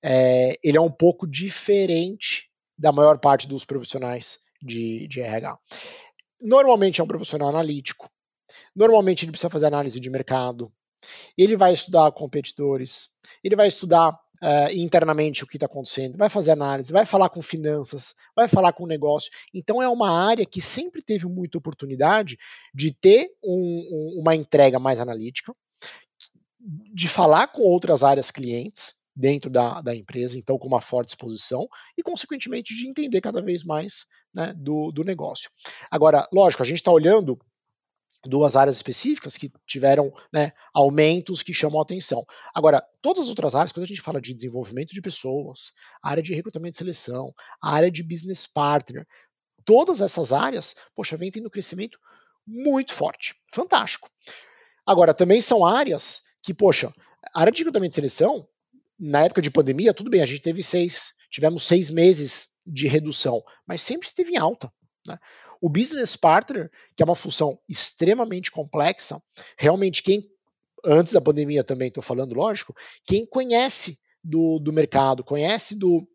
é, 0.03 0.57
ele 0.63 0.77
é 0.77 0.81
um 0.81 0.91
pouco 0.91 1.27
diferente 1.27 2.49
da 2.77 2.91
maior 2.91 3.19
parte 3.19 3.47
dos 3.47 3.65
profissionais 3.65 4.39
de, 4.61 5.07
de 5.07 5.21
RH. 5.21 5.57
Normalmente 6.41 7.01
é 7.01 7.03
um 7.03 7.07
profissional 7.07 7.49
analítico, 7.49 8.09
normalmente 8.75 9.25
ele 9.25 9.31
precisa 9.31 9.49
fazer 9.49 9.65
análise 9.65 9.99
de 9.99 10.09
mercado, 10.09 10.71
ele 11.37 11.55
vai 11.55 11.73
estudar 11.73 12.11
competidores, 12.11 13.09
ele 13.43 13.55
vai 13.55 13.67
estudar 13.67 14.11
uh, 14.11 14.73
internamente 14.73 15.43
o 15.43 15.47
que 15.47 15.57
está 15.57 15.65
acontecendo, 15.65 16.17
vai 16.17 16.29
fazer 16.29 16.51
análise, 16.51 16.91
vai 16.91 17.05
falar 17.05 17.29
com 17.29 17.41
finanças, 17.41 18.15
vai 18.35 18.47
falar 18.47 18.73
com 18.73 18.85
negócio. 18.85 19.31
Então 19.53 19.81
é 19.81 19.87
uma 19.87 20.09
área 20.09 20.45
que 20.45 20.61
sempre 20.61 21.01
teve 21.01 21.25
muita 21.25 21.57
oportunidade 21.57 22.37
de 22.73 22.93
ter 22.93 23.29
um, 23.43 23.87
um, 23.91 24.21
uma 24.21 24.35
entrega 24.35 24.79
mais 24.79 24.99
analítica, 24.99 25.53
de 26.93 27.07
falar 27.07 27.47
com 27.47 27.61
outras 27.61 28.03
áreas 28.03 28.31
clientes 28.31 28.98
dentro 29.19 29.49
da, 29.49 29.81
da 29.81 29.93
empresa, 29.93 30.37
então 30.37 30.57
com 30.57 30.67
uma 30.67 30.79
forte 30.79 31.09
exposição, 31.09 31.67
e 31.97 32.01
consequentemente 32.01 32.73
de 32.73 32.87
entender 32.87 33.19
cada 33.19 33.41
vez 33.41 33.65
mais 33.65 34.05
né, 34.33 34.53
do, 34.55 34.93
do 34.93 35.03
negócio. 35.03 35.49
Agora, 35.91 36.25
lógico, 36.31 36.63
a 36.63 36.65
gente 36.65 36.77
está 36.77 36.91
olhando 36.91 37.37
duas 38.23 38.55
áreas 38.55 38.77
específicas 38.77 39.37
que 39.37 39.51
tiveram 39.67 40.09
né, 40.31 40.53
aumentos 40.73 41.43
que 41.43 41.53
chamam 41.53 41.79
a 41.79 41.83
atenção. 41.83 42.23
Agora, 42.55 42.81
todas 43.01 43.23
as 43.25 43.29
outras 43.29 43.55
áreas, 43.55 43.73
quando 43.73 43.83
a 43.83 43.87
gente 43.87 44.01
fala 44.01 44.21
de 44.21 44.33
desenvolvimento 44.33 44.93
de 44.93 45.01
pessoas, 45.01 45.73
área 46.01 46.23
de 46.23 46.33
recrutamento 46.33 46.75
e 46.75 46.77
seleção, 46.77 47.33
área 47.61 47.91
de 47.91 48.03
business 48.03 48.47
partner, 48.47 49.05
todas 49.65 49.99
essas 49.99 50.31
áreas, 50.31 50.75
poxa, 50.95 51.17
vem 51.17 51.29
tendo 51.29 51.49
crescimento 51.49 51.99
muito 52.47 52.93
forte, 52.93 53.35
fantástico. 53.53 54.09
Agora, 54.85 55.13
também 55.13 55.41
são 55.41 55.65
áreas 55.65 56.21
que, 56.41 56.53
poxa, 56.53 56.93
área 57.33 57.51
de 57.51 57.59
recrutamento 57.59 57.93
e 57.93 57.95
seleção, 57.95 58.47
na 58.99 59.23
época 59.23 59.41
de 59.41 59.49
pandemia, 59.49 59.93
tudo 59.93 60.09
bem, 60.09 60.21
a 60.21 60.25
gente 60.25 60.41
teve 60.41 60.61
seis, 60.61 61.13
tivemos 61.31 61.63
seis 61.63 61.89
meses 61.89 62.49
de 62.67 62.87
redução, 62.87 63.41
mas 63.65 63.81
sempre 63.81 64.07
esteve 64.07 64.31
em 64.31 64.37
alta. 64.37 64.71
Né? 65.07 65.17
O 65.61 65.69
business 65.69 66.15
partner, 66.15 66.69
que 66.95 67.01
é 67.01 67.05
uma 67.05 67.15
função 67.15 67.59
extremamente 67.67 68.51
complexa, 68.51 69.21
realmente 69.57 70.03
quem, 70.03 70.29
antes 70.83 71.13
da 71.13 71.21
pandemia 71.21 71.63
também 71.63 71.87
estou 71.87 72.03
falando, 72.03 72.35
lógico, 72.35 72.75
quem 73.05 73.25
conhece 73.25 73.97
do, 74.23 74.59
do 74.59 74.73
mercado, 74.73 75.23
conhece 75.23 75.77
do, 75.77 76.05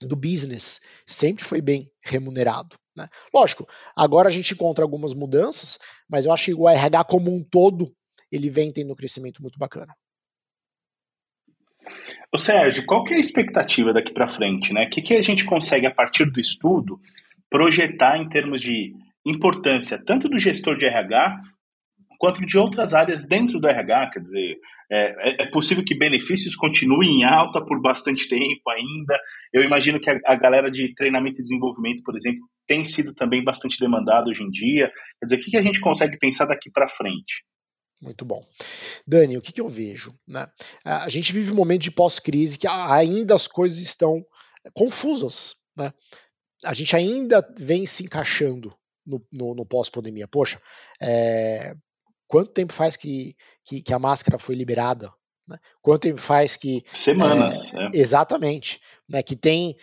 do 0.00 0.16
business, 0.16 0.80
sempre 1.06 1.44
foi 1.44 1.60
bem 1.60 1.90
remunerado. 2.04 2.76
Né? 2.96 3.06
Lógico, 3.32 3.66
agora 3.94 4.28
a 4.28 4.32
gente 4.32 4.54
encontra 4.54 4.84
algumas 4.84 5.12
mudanças, 5.14 5.78
mas 6.08 6.26
eu 6.26 6.32
acho 6.32 6.46
que 6.46 6.54
o 6.54 6.68
RH 6.68 7.04
como 7.04 7.34
um 7.34 7.44
todo, 7.44 7.94
ele 8.30 8.50
vem 8.50 8.70
tendo 8.70 8.92
um 8.92 8.96
crescimento 8.96 9.42
muito 9.42 9.58
bacana. 9.58 9.94
Ô 12.32 12.36
Sérgio, 12.36 12.84
qual 12.84 13.04
que 13.04 13.14
é 13.14 13.16
a 13.16 13.20
expectativa 13.20 13.92
daqui 13.92 14.12
para 14.12 14.28
frente? 14.28 14.72
Né? 14.72 14.86
O 14.86 14.90
que, 14.90 15.00
que 15.00 15.14
a 15.14 15.22
gente 15.22 15.44
consegue, 15.44 15.86
a 15.86 15.94
partir 15.94 16.30
do 16.30 16.38
estudo, 16.38 17.00
projetar 17.48 18.18
em 18.18 18.28
termos 18.28 18.60
de 18.60 18.92
importância 19.26 20.02
tanto 20.04 20.28
do 20.28 20.38
gestor 20.38 20.76
de 20.76 20.86
RH 20.86 21.40
quanto 22.18 22.44
de 22.44 22.58
outras 22.58 22.92
áreas 22.92 23.26
dentro 23.26 23.60
do 23.60 23.68
RH, 23.68 24.10
quer 24.10 24.20
dizer, 24.20 24.56
É, 24.90 25.30
é, 25.30 25.42
é 25.42 25.46
possível 25.50 25.84
que 25.84 25.94
benefícios 25.94 26.56
continuem 26.56 27.20
em 27.20 27.24
alta 27.24 27.62
por 27.62 27.78
bastante 27.80 28.26
tempo 28.26 28.70
ainda. 28.70 29.20
Eu 29.52 29.62
imagino 29.62 30.00
que 30.00 30.08
a, 30.08 30.18
a 30.24 30.34
galera 30.34 30.70
de 30.70 30.94
treinamento 30.94 31.40
e 31.40 31.42
desenvolvimento, 31.42 32.02
por 32.02 32.16
exemplo, 32.16 32.40
tem 32.66 32.84
sido 32.86 33.12
também 33.14 33.44
bastante 33.44 33.78
demandada 33.78 34.30
hoje 34.30 34.42
em 34.42 34.48
dia. 34.50 34.90
Quer 35.18 35.26
dizer, 35.26 35.36
o 35.36 35.40
que, 35.40 35.50
que 35.50 35.58
a 35.58 35.62
gente 35.62 35.78
consegue 35.78 36.16
pensar 36.18 36.46
daqui 36.46 36.70
para 36.70 36.88
frente? 36.88 37.44
Muito 38.00 38.24
bom. 38.24 38.44
Dani, 39.06 39.36
o 39.36 39.42
que, 39.42 39.52
que 39.52 39.60
eu 39.60 39.68
vejo? 39.68 40.14
Né? 40.26 40.46
A 40.84 41.08
gente 41.08 41.32
vive 41.32 41.50
um 41.50 41.56
momento 41.56 41.82
de 41.82 41.90
pós-crise 41.90 42.58
que 42.58 42.66
ainda 42.66 43.34
as 43.34 43.46
coisas 43.46 43.78
estão 43.78 44.24
confusas. 44.72 45.56
Né? 45.76 45.92
A 46.64 46.74
gente 46.74 46.94
ainda 46.94 47.46
vem 47.58 47.86
se 47.86 48.04
encaixando 48.04 48.74
no, 49.04 49.24
no, 49.32 49.54
no 49.54 49.66
pós-pandemia. 49.66 50.28
Poxa, 50.28 50.60
é, 51.00 51.74
quanto 52.26 52.52
tempo 52.52 52.72
faz 52.72 52.96
que, 52.96 53.36
que, 53.64 53.82
que, 53.82 53.94
a 53.94 53.98
máscara 53.98 54.38
foi 54.38 54.54
liberada? 54.54 55.12
Né? 55.46 55.58
Quanto 55.82 56.02
tempo 56.02 56.20
faz 56.20 56.56
que. 56.56 56.84
Semanas. 56.94 57.74
É, 57.74 57.84
é. 57.84 57.90
Exatamente. 57.94 58.80
Né, 59.08 59.22
que 59.22 59.34
tem 59.34 59.74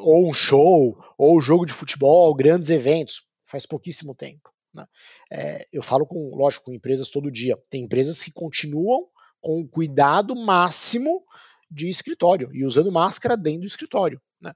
ou 0.00 0.28
um 0.28 0.34
show, 0.34 0.98
ou 1.16 1.40
jogo 1.40 1.64
de 1.64 1.72
futebol, 1.72 2.34
grandes 2.34 2.70
eventos. 2.70 3.22
Faz 3.46 3.64
pouquíssimo 3.64 4.14
tempo. 4.14 4.50
Né? 4.74 4.86
É, 5.30 5.66
eu 5.72 5.82
falo 5.82 6.06
com, 6.06 6.34
lógico, 6.34 6.66
com 6.66 6.72
empresas 6.72 7.10
todo 7.10 7.30
dia. 7.30 7.58
Tem 7.70 7.84
empresas 7.84 8.22
que 8.22 8.32
continuam 8.32 9.06
com 9.40 9.60
o 9.60 9.68
cuidado 9.68 10.34
máximo 10.34 11.24
de 11.70 11.88
escritório 11.88 12.50
e 12.52 12.64
usando 12.64 12.92
máscara 12.92 13.36
dentro 13.36 13.60
do 13.60 13.66
escritório. 13.66 14.20
Né? 14.40 14.52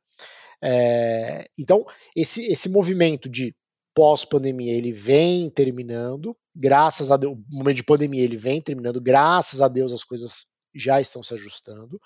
É, 0.62 1.46
então, 1.58 1.84
esse, 2.16 2.50
esse 2.50 2.68
movimento 2.68 3.28
de 3.28 3.54
pós-pandemia 3.94 4.72
ele 4.72 4.92
vem 4.92 5.50
terminando, 5.50 6.36
graças 6.56 7.10
a 7.10 7.16
Deus, 7.16 7.34
o 7.34 7.56
momento 7.56 7.76
de 7.76 7.84
pandemia 7.84 8.22
ele 8.22 8.36
vem 8.36 8.60
terminando, 8.60 9.00
graças 9.00 9.60
a 9.60 9.68
Deus 9.68 9.92
as 9.92 10.04
coisas 10.04 10.46
já 10.74 11.00
estão 11.00 11.22
se 11.22 11.34
ajustando, 11.34 12.00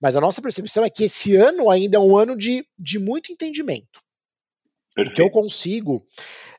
mas 0.00 0.16
a 0.16 0.20
nossa 0.20 0.42
percepção 0.42 0.84
é 0.84 0.90
que 0.90 1.04
esse 1.04 1.34
ano 1.36 1.70
ainda 1.70 1.96
é 1.96 2.00
um 2.00 2.16
ano 2.16 2.36
de, 2.36 2.66
de 2.78 2.98
muito 2.98 3.32
entendimento. 3.32 4.02
Perfeito. 4.94 5.16
Que 5.16 5.22
eu 5.22 5.30
consigo, 5.30 6.06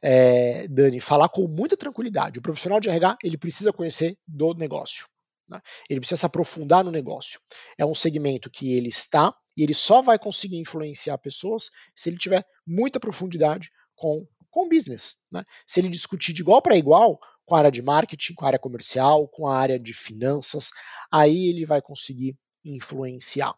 é, 0.02 0.68
Dani, 0.68 1.00
falar 1.00 1.30
com 1.30 1.48
muita 1.48 1.78
tranquilidade. 1.78 2.40
O 2.40 2.42
profissional 2.42 2.80
de 2.80 2.90
RH 2.90 3.18
ele 3.24 3.38
precisa 3.38 3.72
conhecer 3.72 4.18
do 4.28 4.54
negócio. 4.54 5.08
Né? 5.48 5.60
Ele 5.90 6.00
precisa 6.00 6.20
se 6.20 6.26
aprofundar 6.26 6.84
no 6.84 6.92
negócio. 6.92 7.40
É 7.78 7.86
um 7.86 7.94
segmento 7.94 8.50
que 8.50 8.74
ele 8.74 8.90
está 8.90 9.34
e 9.56 9.64
ele 9.64 9.74
só 9.74 10.02
vai 10.02 10.18
conseguir 10.18 10.58
influenciar 10.58 11.18
pessoas 11.18 11.70
se 11.96 12.10
ele 12.10 12.18
tiver 12.18 12.44
muita 12.66 13.00
profundidade 13.00 13.70
com 13.96 14.26
com 14.54 14.68
o 14.68 14.70
business. 14.70 15.16
Né? 15.32 15.44
Se 15.66 15.80
ele 15.80 15.90
discutir 15.90 16.32
de 16.32 16.44
igual 16.44 16.62
para 16.62 16.78
igual 16.78 17.20
com 17.44 17.56
a 17.56 17.58
área 17.58 17.72
de 17.72 17.82
marketing, 17.82 18.36
com 18.36 18.46
a 18.46 18.50
área 18.50 18.60
comercial, 18.60 19.28
com 19.28 19.48
a 19.48 19.58
área 19.58 19.80
de 19.80 19.94
finanças, 19.94 20.70
aí 21.12 21.48
ele 21.48 21.66
vai 21.66 21.82
conseguir 21.82 22.38
influenciar. 22.64 23.54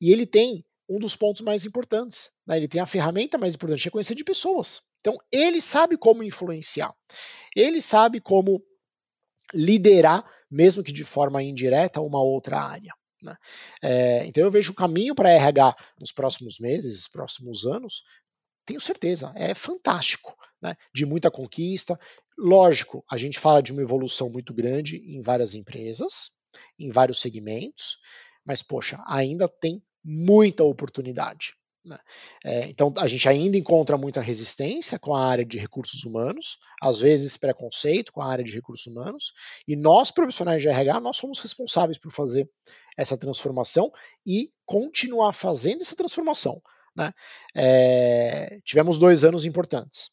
E 0.00 0.12
ele 0.12 0.26
tem 0.26 0.62
um 0.88 0.98
dos 0.98 1.16
pontos 1.16 1.42
mais 1.42 1.64
importantes. 1.64 2.32
Né? 2.46 2.56
Ele 2.56 2.68
tem 2.68 2.80
a 2.80 2.86
ferramenta 2.86 3.38
mais 3.38 3.54
importante, 3.54 3.82
que 3.82 3.88
é 3.88 3.90
conhecer 3.90 4.14
de 4.14 4.24
pessoas. 4.24 4.82
Então, 5.00 5.18
ele 5.32 5.60
sabe 5.60 5.96
como 5.96 6.22
influenciar. 6.22 6.94
Ele 7.54 7.80
sabe 7.80 8.20
como 8.20 8.62
liderar, 9.54 10.24
mesmo 10.50 10.82
que 10.82 10.92
de 10.92 11.04
forma 11.04 11.42
indireta, 11.42 12.00
uma 12.00 12.22
outra 12.22 12.60
área. 12.60 12.92
Né? 13.22 13.36
É, 13.82 14.26
então, 14.26 14.44
eu 14.44 14.50
vejo 14.50 14.72
o 14.72 14.76
caminho 14.76 15.14
para 15.14 15.30
RH 15.30 15.74
nos 15.98 16.12
próximos 16.12 16.58
meses, 16.60 17.08
próximos 17.08 17.64
anos, 17.64 18.02
tenho 18.66 18.80
certeza, 18.80 19.32
é 19.36 19.54
fantástico, 19.54 20.36
né? 20.60 20.74
de 20.92 21.06
muita 21.06 21.30
conquista. 21.30 21.98
Lógico, 22.36 23.04
a 23.08 23.16
gente 23.16 23.38
fala 23.38 23.62
de 23.62 23.72
uma 23.72 23.82
evolução 23.82 24.28
muito 24.28 24.52
grande 24.52 24.96
em 24.96 25.22
várias 25.22 25.54
empresas, 25.54 26.32
em 26.78 26.90
vários 26.90 27.20
segmentos, 27.20 27.98
mas, 28.44 28.62
poxa, 28.62 29.02
ainda 29.06 29.48
tem 29.48 29.82
muita 30.06 30.62
oportunidade. 30.62 31.54
Né? 31.84 31.98
É, 32.44 32.68
então, 32.68 32.92
a 32.96 33.06
gente 33.06 33.28
ainda 33.28 33.56
encontra 33.56 33.96
muita 33.96 34.20
resistência 34.20 34.98
com 34.98 35.14
a 35.14 35.24
área 35.24 35.44
de 35.44 35.58
recursos 35.58 36.04
humanos, 36.04 36.58
às 36.80 37.00
vezes 37.00 37.36
preconceito 37.36 38.12
com 38.12 38.22
a 38.22 38.30
área 38.30 38.44
de 38.44 38.52
recursos 38.52 38.86
humanos, 38.86 39.32
e 39.66 39.74
nós, 39.74 40.10
profissionais 40.10 40.62
de 40.62 40.68
RH, 40.68 41.00
nós 41.00 41.16
somos 41.16 41.40
responsáveis 41.40 41.98
por 41.98 42.12
fazer 42.12 42.48
essa 42.96 43.16
transformação 43.16 43.90
e 44.24 44.50
continuar 44.64 45.32
fazendo 45.32 45.82
essa 45.82 45.96
transformação 45.96 46.60
né? 46.96 47.12
É, 47.54 48.58
tivemos 48.64 48.98
dois 48.98 49.24
anos 49.24 49.44
importantes. 49.44 50.10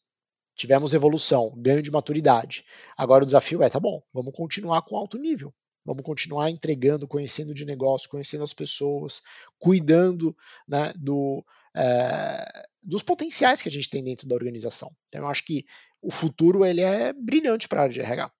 Tivemos 0.54 0.94
evolução, 0.94 1.52
ganho 1.56 1.82
de 1.82 1.90
maturidade. 1.90 2.64
Agora 2.96 3.24
o 3.24 3.26
desafio 3.26 3.62
é, 3.62 3.68
tá 3.68 3.80
bom, 3.80 4.02
vamos 4.12 4.32
continuar 4.36 4.82
com 4.82 4.96
alto 4.96 5.18
nível. 5.18 5.52
Vamos 5.84 6.02
continuar 6.02 6.50
entregando, 6.50 7.06
conhecendo 7.06 7.52
de 7.52 7.64
negócio, 7.64 8.08
conhecendo 8.08 8.44
as 8.44 8.54
pessoas, 8.54 9.22
cuidando 9.58 10.36
né, 10.66 10.92
do, 10.96 11.44
é, 11.76 12.66
dos 12.82 13.02
potenciais 13.02 13.62
que 13.62 13.68
a 13.68 13.72
gente 13.72 13.90
tem 13.90 14.02
dentro 14.02 14.26
da 14.26 14.34
organização. 14.34 14.90
Então, 15.08 15.22
eu 15.22 15.28
acho 15.28 15.44
que 15.44 15.66
o 16.00 16.10
futuro 16.10 16.64
ele 16.64 16.80
é 16.80 17.12
brilhante 17.12 17.68
para 17.68 17.80
a 17.80 17.82
área 17.84 17.94
de 17.94 18.00
RH. 18.00 18.32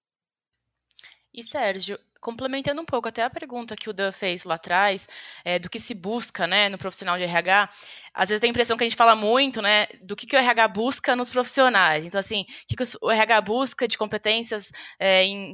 E 1.32 1.42
Sérgio, 1.42 1.98
complementando 2.20 2.80
um 2.80 2.84
pouco 2.84 3.08
até 3.08 3.22
a 3.22 3.28
pergunta 3.28 3.76
que 3.76 3.90
o 3.90 3.92
Dan 3.92 4.12
fez 4.12 4.44
lá 4.44 4.54
atrás, 4.54 5.08
é, 5.44 5.58
do 5.58 5.68
que 5.68 5.78
se 5.78 5.92
busca 5.92 6.46
né, 6.46 6.68
no 6.68 6.78
profissional 6.78 7.18
de 7.18 7.24
RH, 7.24 7.68
às 8.14 8.28
vezes 8.28 8.40
tem 8.40 8.48
a 8.48 8.52
impressão 8.52 8.76
que 8.76 8.84
a 8.84 8.88
gente 8.88 8.96
fala 8.96 9.16
muito 9.16 9.60
né, 9.60 9.86
do 10.02 10.14
que, 10.14 10.26
que 10.26 10.36
o 10.36 10.38
RH 10.38 10.68
busca 10.68 11.16
nos 11.16 11.28
profissionais. 11.28 12.06
Então, 12.06 12.18
assim, 12.18 12.42
o 12.42 12.66
que, 12.68 12.76
que 12.76 12.84
o 13.02 13.10
RH 13.10 13.40
busca 13.40 13.88
de 13.88 13.98
competências 13.98 14.70
é, 14.98 15.24
em 15.24 15.52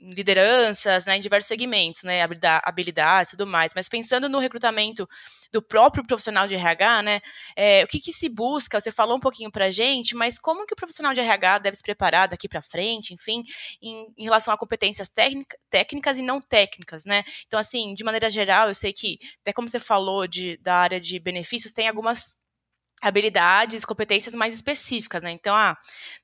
lideranças, 0.00 1.06
né, 1.06 1.16
em 1.16 1.20
diversos 1.20 1.48
segmentos, 1.48 2.04
né, 2.04 2.22
habilidades 2.62 3.32
e 3.32 3.36
tudo 3.36 3.46
mais. 3.46 3.72
Mas 3.74 3.88
pensando 3.88 4.28
no 4.28 4.38
recrutamento 4.38 5.08
do 5.52 5.60
próprio 5.60 6.06
profissional 6.06 6.46
de 6.46 6.54
RH, 6.54 7.02
né, 7.02 7.20
é, 7.56 7.82
o 7.84 7.86
que, 7.86 7.98
que 8.00 8.12
se 8.12 8.28
busca? 8.28 8.78
Você 8.78 8.92
falou 8.92 9.16
um 9.16 9.20
pouquinho 9.20 9.50
para 9.50 9.70
gente, 9.70 10.14
mas 10.14 10.38
como 10.38 10.66
que 10.66 10.74
o 10.74 10.76
profissional 10.76 11.12
de 11.12 11.20
RH 11.20 11.58
deve 11.58 11.76
se 11.76 11.82
preparar 11.82 12.28
daqui 12.28 12.48
para 12.48 12.62
frente, 12.62 13.12
enfim, 13.12 13.42
em, 13.82 14.06
em, 14.16 14.24
relação 14.24 14.54
a 14.54 14.58
competências 14.58 15.10
técnicas 15.70 16.18
e 16.18 16.22
não 16.22 16.40
técnicas, 16.40 17.04
né? 17.04 17.24
Então, 17.46 17.58
assim, 17.58 17.94
de 17.94 18.04
maneira 18.04 18.30
geral, 18.30 18.68
eu 18.68 18.74
sei 18.74 18.92
que 18.92 19.18
até 19.40 19.52
como 19.52 19.68
você 19.68 19.80
falou 19.80 20.26
de, 20.26 20.56
da 20.58 20.76
área 20.76 21.00
de 21.00 21.18
benefícios, 21.18 21.72
tem 21.72 21.88
algumas 21.88 22.47
habilidades, 23.00 23.84
competências 23.84 24.34
mais 24.34 24.54
específicas, 24.54 25.22
né? 25.22 25.30
Então, 25.30 25.54
ah, 25.54 25.76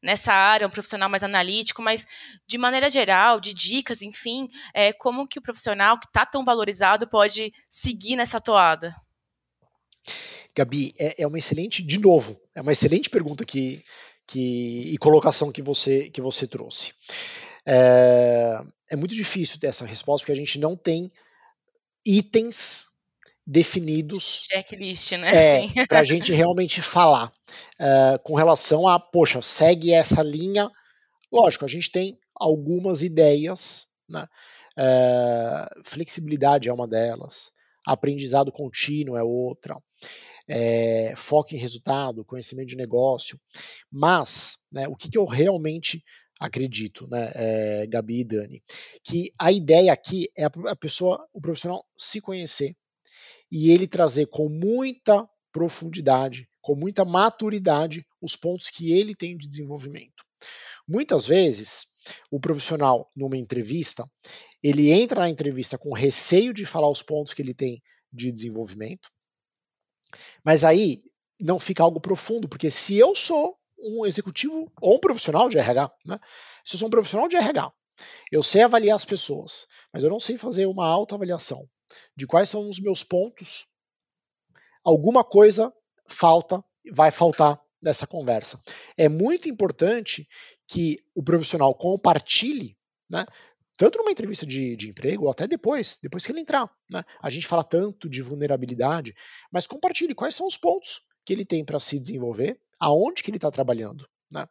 nessa 0.03 0.33
área, 0.33 0.67
um 0.67 0.71
profissional 0.71 1.09
mais 1.09 1.23
analítico, 1.23 1.83
mas 1.83 2.07
de 2.47 2.59
maneira 2.59 2.91
geral, 2.91 3.41
de 3.41 3.55
dicas, 3.55 4.03
enfim, 4.03 4.49
é, 4.73 4.93
como 4.93 5.27
que 5.27 5.39
o 5.39 5.43
profissional 5.43 5.99
que 5.99 6.07
está 6.07 6.27
tão 6.27 6.45
valorizado 6.45 7.09
pode 7.09 7.53
seguir 7.69 8.17
nessa 8.17 8.41
toada? 8.41 8.95
Gabi, 10.57 10.93
é, 10.99 11.23
é 11.23 11.27
uma 11.27 11.39
excelente, 11.39 11.83
de 11.83 11.99
novo, 11.99 12.41
é 12.55 12.61
uma 12.61 12.73
excelente 12.73 13.11
pergunta 13.11 13.45
que, 13.45 13.83
que, 14.27 14.93
e 14.93 14.99
colocação 14.99 15.51
que 15.51 15.63
você, 15.63 16.11
que 16.11 16.21
você 16.21 16.47
trouxe. 16.47 16.93
É, 17.67 18.61
é 18.91 18.97
muito 18.97 19.15
difícil 19.15 19.59
ter 19.59 19.69
essa 19.69 19.87
resposta 19.87 20.25
porque 20.25 20.33
a 20.33 20.45
gente 20.45 20.59
não 20.59 20.77
tem 20.77 21.11
itens 22.07 22.94
definidos. 23.47 24.47
Checklist, 24.51 25.13
né? 25.13 25.65
É, 25.65 25.69
para 25.87 26.01
a 26.01 26.05
gente 26.05 26.33
realmente 26.35 26.81
falar 26.81 27.33
uh, 27.81 28.19
com 28.23 28.35
relação 28.35 28.89
a, 28.89 28.99
poxa, 28.99 29.43
segue 29.43 29.93
essa 29.93 30.23
linha. 30.23 30.71
Lógico, 31.33 31.65
a 31.65 31.69
gente 31.69 31.91
tem 31.91 32.19
algumas 32.35 33.03
ideias, 33.03 33.87
né? 34.09 34.27
Uh, 34.77 35.83
flexibilidade 35.85 36.69
é 36.69 36.73
uma 36.73 36.89
delas, 36.89 37.53
aprendizado 37.87 38.51
contínuo 38.51 39.17
é 39.17 39.23
outra, 39.23 39.77
é, 40.49 41.15
foco 41.17 41.55
em 41.55 41.59
resultado, 41.59 42.25
conhecimento 42.25 42.69
de 42.69 42.77
negócio. 42.77 43.39
Mas, 43.91 44.59
né, 44.73 44.89
o 44.89 44.97
que, 44.97 45.09
que 45.09 45.19
eu 45.19 45.25
realmente 45.25 46.03
acredito, 46.41 47.07
né, 47.09 47.31
é, 47.35 47.87
Gabi 47.87 48.21
e 48.21 48.25
Dani, 48.25 48.63
que 49.03 49.33
a 49.39 49.53
ideia 49.53 49.93
aqui 49.93 50.29
é 50.37 50.45
a, 50.45 50.51
a 50.67 50.77
pessoa, 50.77 51.25
o 51.33 51.41
profissional 51.41 51.85
se 51.97 52.21
conhecer, 52.21 52.77
e 53.51 53.71
ele 53.71 53.87
trazer 53.87 54.27
com 54.27 54.49
muita 54.49 55.29
profundidade, 55.53 56.49
com 56.61 56.75
muita 56.75 57.05
maturidade, 57.05 58.05
os 58.21 58.35
pontos 58.35 58.71
que 58.71 58.93
ele 58.93 59.15
tem 59.15 59.37
de 59.37 59.49
desenvolvimento. 59.49 60.25
Muitas 60.87 61.27
vezes, 61.27 61.87
o 62.31 62.41
profissional, 62.41 63.11
numa 63.17 63.37
entrevista, 63.37 64.09
ele 64.63 64.91
entra 64.91 65.21
na 65.21 65.31
entrevista 65.31 65.79
com 65.79 65.93
receio 65.93 66.53
de 66.53 66.67
falar 66.67 66.91
os 66.91 67.03
pontos 67.03 67.33
que 67.33 67.41
ele 67.41 67.55
tem 67.55 67.83
de 68.13 68.31
desenvolvimento, 68.31 69.11
mas 70.45 70.65
aí 70.65 71.03
não 71.41 71.59
fica 71.59 71.83
algo 71.83 72.01
profundo, 72.01 72.49
porque 72.49 72.71
se 72.71 72.97
eu 72.97 73.15
sou 73.15 73.57
um 73.79 74.07
executivo 74.07 74.71
ou 74.81 74.97
um 74.97 75.01
profissional 75.01 75.49
de 75.49 75.59
RH, 75.59 75.93
né? 76.05 76.19
se 76.65 76.77
eu 76.77 76.79
sou 76.79 76.89
um 76.89 76.91
profissional 76.91 77.29
de 77.29 77.37
RH, 77.37 77.73
eu 78.31 78.43
sei 78.43 78.63
avaliar 78.63 78.97
as 78.97 79.05
pessoas, 79.05 79.67
mas 79.93 80.03
eu 80.03 80.11
não 80.11 80.21
sei 80.21 80.37
fazer 80.37 80.67
uma 80.67 80.87
autoavaliação 80.87 81.69
de 82.17 82.27
quais 82.27 82.49
são 82.49 82.69
os 82.69 82.81
meus 82.81 83.03
pontos, 83.03 83.67
alguma 84.83 85.25
coisa 85.25 85.73
falta, 86.07 86.63
vai 86.93 87.11
faltar 87.11 87.61
nessa 87.81 88.07
conversa. 88.07 88.61
É 88.97 89.09
muito 89.09 89.49
importante 89.49 90.27
que 90.67 90.99
o 91.15 91.23
profissional 91.23 91.75
compartilhe 91.75 92.77
né, 93.11 93.27
tanto 93.77 93.99
numa 93.99 94.11
entrevista 94.11 94.47
de, 94.47 94.77
de 94.77 94.89
emprego 94.89 95.25
ou 95.25 95.31
até 95.31 95.47
depois, 95.47 95.99
depois 96.03 96.25
que 96.25 96.33
ele 96.33 96.41
entrar. 96.41 96.71
Né? 96.89 97.05
A 97.21 97.29
gente 97.29 97.47
fala 97.47 97.65
tanto 97.65 98.09
de 98.09 98.23
vulnerabilidade, 98.23 99.15
mas 99.53 99.67
compartilhe 99.67 100.15
quais 100.15 100.35
são 100.35 100.47
os 100.47 100.57
pontos 100.57 101.03
que 101.25 101.33
ele 101.33 101.45
tem 101.45 101.65
para 101.65 101.81
se 101.81 101.99
desenvolver, 101.99 102.59
aonde 102.79 103.23
que 103.23 103.31
ele 103.31 103.39
está 103.39 103.51
trabalhando. 103.51 104.07
Né? 104.31 104.47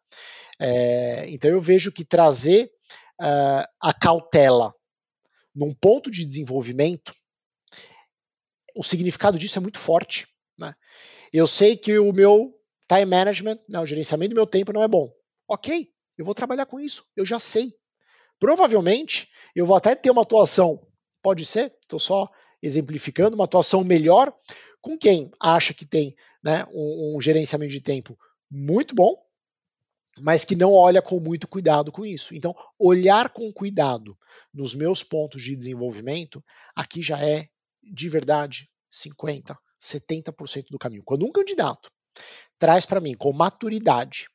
É, 0.59 1.29
então 1.29 1.49
eu 1.49 1.61
vejo 1.61 1.91
que 1.91 2.05
trazer 2.05 2.71
uh, 3.23 3.65
a 3.81 3.93
cautela 3.93 4.75
num 5.55 5.73
ponto 5.73 6.11
de 6.11 6.25
desenvolvimento, 6.25 7.13
o 8.75 8.83
significado 8.83 9.37
disso 9.37 9.57
é 9.59 9.61
muito 9.61 9.79
forte. 9.79 10.27
Né? 10.59 10.73
Eu 11.31 11.47
sei 11.47 11.77
que 11.77 11.97
o 11.97 12.11
meu 12.11 12.53
time 12.87 13.05
management, 13.05 13.59
né, 13.69 13.79
o 13.79 13.85
gerenciamento 13.85 14.31
do 14.31 14.35
meu 14.35 14.47
tempo 14.47 14.73
não 14.73 14.83
é 14.83 14.87
bom. 14.87 15.11
Ok, 15.47 15.89
eu 16.17 16.25
vou 16.25 16.33
trabalhar 16.33 16.65
com 16.65 16.79
isso, 16.79 17.05
eu 17.15 17.25
já 17.25 17.39
sei. 17.39 17.73
Provavelmente 18.39 19.29
eu 19.55 19.65
vou 19.65 19.75
até 19.75 19.95
ter 19.95 20.09
uma 20.09 20.23
atuação, 20.23 20.85
pode 21.21 21.45
ser, 21.45 21.73
estou 21.81 21.99
só 21.99 22.27
exemplificando, 22.61 23.35
uma 23.35 23.45
atuação 23.45 23.83
melhor 23.83 24.33
com 24.81 24.97
quem 24.97 25.31
acha 25.39 25.73
que 25.73 25.85
tem 25.85 26.15
né, 26.43 26.65
um, 26.71 27.15
um 27.15 27.21
gerenciamento 27.21 27.71
de 27.71 27.81
tempo 27.81 28.17
muito 28.49 28.93
bom, 28.93 29.15
mas 30.19 30.45
que 30.45 30.55
não 30.55 30.71
olha 30.71 31.01
com 31.01 31.19
muito 31.19 31.47
cuidado 31.47 31.91
com 31.91 32.05
isso. 32.05 32.35
Então, 32.35 32.55
olhar 32.79 33.29
com 33.29 33.51
cuidado 33.51 34.17
nos 34.53 34.75
meus 34.75 35.03
pontos 35.03 35.41
de 35.41 35.55
desenvolvimento, 35.55 36.43
aqui 36.75 37.01
já 37.01 37.19
é 37.19 37.47
de 37.81 38.09
verdade 38.09 38.69
50, 38.89 39.57
70% 39.81 40.65
do 40.69 40.77
caminho. 40.77 41.03
Quando 41.03 41.25
um 41.25 41.31
candidato 41.31 41.89
traz 42.59 42.85
para 42.85 43.01
mim 43.01 43.15
com 43.15 43.33
maturidade, 43.33 44.27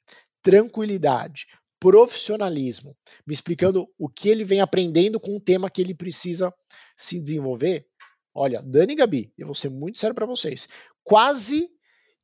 tranquilidade, 0.42 1.46
profissionalismo, 1.80 2.96
me 3.26 3.32
explicando 3.32 3.88
o 3.98 4.08
que 4.08 4.28
ele 4.28 4.44
vem 4.44 4.60
aprendendo 4.60 5.20
com 5.20 5.36
o 5.36 5.40
tema 5.40 5.70
que 5.70 5.80
ele 5.80 5.94
precisa 5.94 6.52
se 6.96 7.20
desenvolver. 7.20 7.86
Olha, 8.34 8.60
Dani 8.62 8.92
e 8.92 8.96
Gabi, 8.96 9.32
eu 9.38 9.46
vou 9.46 9.54
ser 9.54 9.68
muito 9.68 9.98
sério 9.98 10.14
para 10.14 10.26
vocês. 10.26 10.68
Quase 11.04 11.70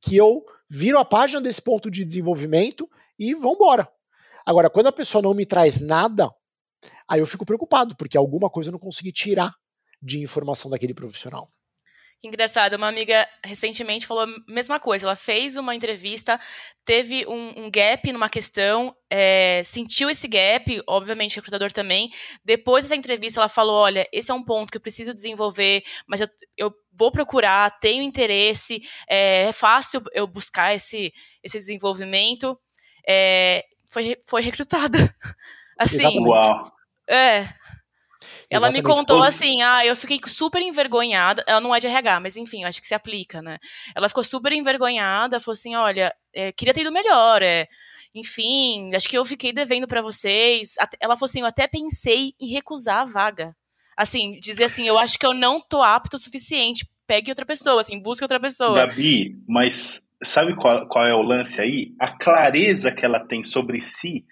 que 0.01 0.17
eu 0.17 0.45
viro 0.69 0.99
a 0.99 1.05
página 1.05 1.41
desse 1.41 1.63
ponto 1.63 1.91
de 1.91 2.05
desenvolvimento 2.05 2.89
e 3.19 3.35
vambora. 3.35 3.89
Agora, 4.47 4.69
quando 4.69 4.89
a 4.89 4.93
pessoa 4.93 5.23
não 5.23 5.35
me 5.35 5.47
traz 5.47 5.81
nada, 5.81 6.31
aí 7.09 7.21
eu 7.21 7.27
fico 7.27 7.47
preocupado, 7.47 7.97
porque 7.97 8.17
alguma 8.17 8.51
coisa 8.51 8.69
eu 8.69 8.73
não 8.73 8.79
consegui 8.79 9.13
tirar 9.13 9.55
de 10.03 10.23
informação 10.23 10.71
daquele 10.71 10.95
profissional. 10.95 11.51
Engraçado, 12.27 12.75
uma 12.75 12.89
amiga 12.89 13.29
recentemente 13.45 14.07
falou 14.07 14.25
a 14.25 14.53
mesma 14.53 14.81
coisa. 14.81 15.07
Ela 15.07 15.15
fez 15.15 15.57
uma 15.57 15.75
entrevista, 15.75 16.41
teve 16.83 17.27
um, 17.27 17.65
um 17.65 17.71
gap 17.71 18.11
numa 18.11 18.31
questão, 18.31 18.97
é, 19.11 19.61
sentiu 19.63 20.09
esse 20.09 20.27
gap, 20.27 20.83
obviamente 20.87 21.35
o 21.35 21.41
recrutador 21.41 21.71
também. 21.71 22.11
Depois 22.43 22.85
dessa 22.85 22.97
entrevista, 22.97 23.41
ela 23.41 23.49
falou: 23.49 23.75
Olha, 23.75 24.09
esse 24.11 24.31
é 24.31 24.35
um 24.35 24.43
ponto 24.43 24.71
que 24.71 24.79
eu 24.79 24.81
preciso 24.81 25.13
desenvolver, 25.13 25.85
mas 26.07 26.23
eu, 26.23 26.29
eu 26.57 26.75
vou 26.99 27.13
procurar, 27.13 27.79
tenho 27.79 28.03
interesse, 28.03 28.83
é, 29.07 29.43
é, 29.49 29.53
fácil 29.53 30.03
eu 30.15 30.27
buscar 30.27 30.75
esse, 30.75 31.13
esse 31.43 31.59
desenvolvimento. 31.59 32.59
É, 33.09 33.65
foi, 33.89 34.17
foi 34.27 34.43
recrutada. 34.43 34.99
assim. 35.79 35.97
Exatamente. 35.97 36.29
Uau. 36.29 36.73
É. 37.09 37.49
Ela 38.51 38.69
Exatamente. 38.69 38.83
me 38.87 38.95
contou 38.95 39.23
assim, 39.23 39.63
ah, 39.63 39.85
eu 39.85 39.97
fiquei 39.97 40.21
super 40.27 40.63
envergonhada. 40.63 41.43
Ela 41.47 41.61
não 41.61 41.75
é 41.75 41.81
de 41.81 41.87
RH, 41.87 42.21
mas 42.21 42.37
enfim, 42.37 42.65
acho 42.65 42.81
que 42.81 42.87
se 42.87 42.95
aplica, 42.95 43.43
né? 43.43 43.59
Ela 43.95 44.09
ficou 44.09 44.23
super 44.23 44.53
envergonhada, 44.53 45.41
falou 45.41 45.55
assim, 45.55 45.75
olha, 45.75 46.15
é, 46.33 46.53
queria 46.53 46.73
ter 46.73 46.83
ido 46.83 46.93
melhor, 46.93 47.43
é, 47.43 47.67
enfim, 48.15 48.95
acho 48.95 49.09
que 49.09 49.19
eu 49.19 49.25
fiquei 49.25 49.53
devendo 49.53 49.89
para 49.89 50.03
vocês. 50.03 50.77
Ela 51.01 51.17
falou 51.17 51.29
assim, 51.29 51.41
eu 51.41 51.47
até 51.47 51.67
pensei 51.67 52.33
em 52.41 52.49
recusar 52.49 53.01
a 53.01 53.05
vaga. 53.05 53.57
Assim, 53.97 54.37
dizer 54.41 54.65
assim, 54.65 54.87
eu 54.87 54.99
acho 54.99 55.19
que 55.19 55.27
eu 55.27 55.35
não 55.35 55.61
tô 55.61 55.83
apto 55.83 56.17
o 56.17 56.21
suficiente. 56.21 56.87
Pegue 57.07 57.31
outra 57.31 57.45
pessoa, 57.45 57.81
assim, 57.81 57.99
busque 57.99 58.25
outra 58.25 58.41
pessoa. 58.41 58.87
Gabi, 58.87 59.37
mas 59.49 60.09
sabe 60.25 60.57
qual, 60.57 60.89
qual 60.89 61.07
é 61.07 61.15
o 61.15 61.23
lance 61.23 61.61
aí? 61.61 61.95
A 61.99 62.17
clareza 62.17 62.93
que 62.93 63.05
ela 63.05 63.21
tem 63.21 63.43
sobre 63.45 63.81
si 63.81 64.27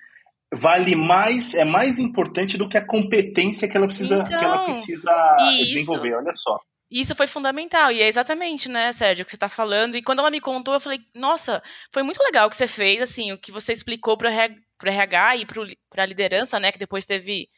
vale 0.55 0.95
mais, 0.95 1.55
é 1.55 1.65
mais 1.65 1.99
importante 1.99 2.59
do 2.59 2.69
que 2.69 2.77
a 2.77 2.87
competência 2.87 3.69
que 3.69 3.77
ela 3.77 3.87
precisa, 3.87 4.17
então, 4.17 4.27
que 4.27 4.45
ela 4.45 4.55
então, 4.55 4.67
precisa 4.67 5.37
desenvolver, 5.59 6.15
olha 6.15 6.35
só. 6.35 6.61
Isso 6.91 7.15
foi 7.15 7.27
fundamental, 7.27 7.91
e 7.91 8.03
é 8.03 8.07
exatamente, 8.07 8.69
né, 8.69 8.93
Sérgio, 8.93 9.23
o 9.23 9.25
que 9.25 9.31
você 9.31 9.37
está 9.37 9.49
falando. 9.49 9.97
E 9.97 10.03
quando 10.03 10.19
ela 10.19 10.31
me 10.31 10.43
contou, 10.43 10.75
eu 10.75 10.81
falei, 10.81 11.01
nossa, 11.15 11.63
foi 11.91 12.03
muito 12.03 12.23
legal 12.23 12.47
o 12.47 12.51
que 12.51 12.57
você 12.57 12.69
fez, 12.69 13.01
assim, 13.01 13.33
o 13.33 13.39
que 13.39 13.51
você 13.51 13.73
explicou 13.73 14.15
para 14.15 14.29
o 14.29 14.89
RH 14.89 15.37
e 15.37 15.47
para 15.47 16.03
a 16.03 16.07
liderança, 16.07 16.61
né, 16.61 16.71
que 16.71 16.79
depois 16.79 17.07
teve 17.07 17.49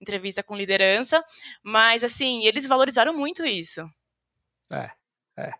entrevista 0.00 0.42
com 0.42 0.56
liderança, 0.56 1.22
mas, 1.62 2.02
assim, 2.02 2.44
eles 2.44 2.66
valorizaram 2.66 3.14
muito 3.14 3.44
isso. 3.46 3.80
É, 4.72 4.90
é. 5.38 5.52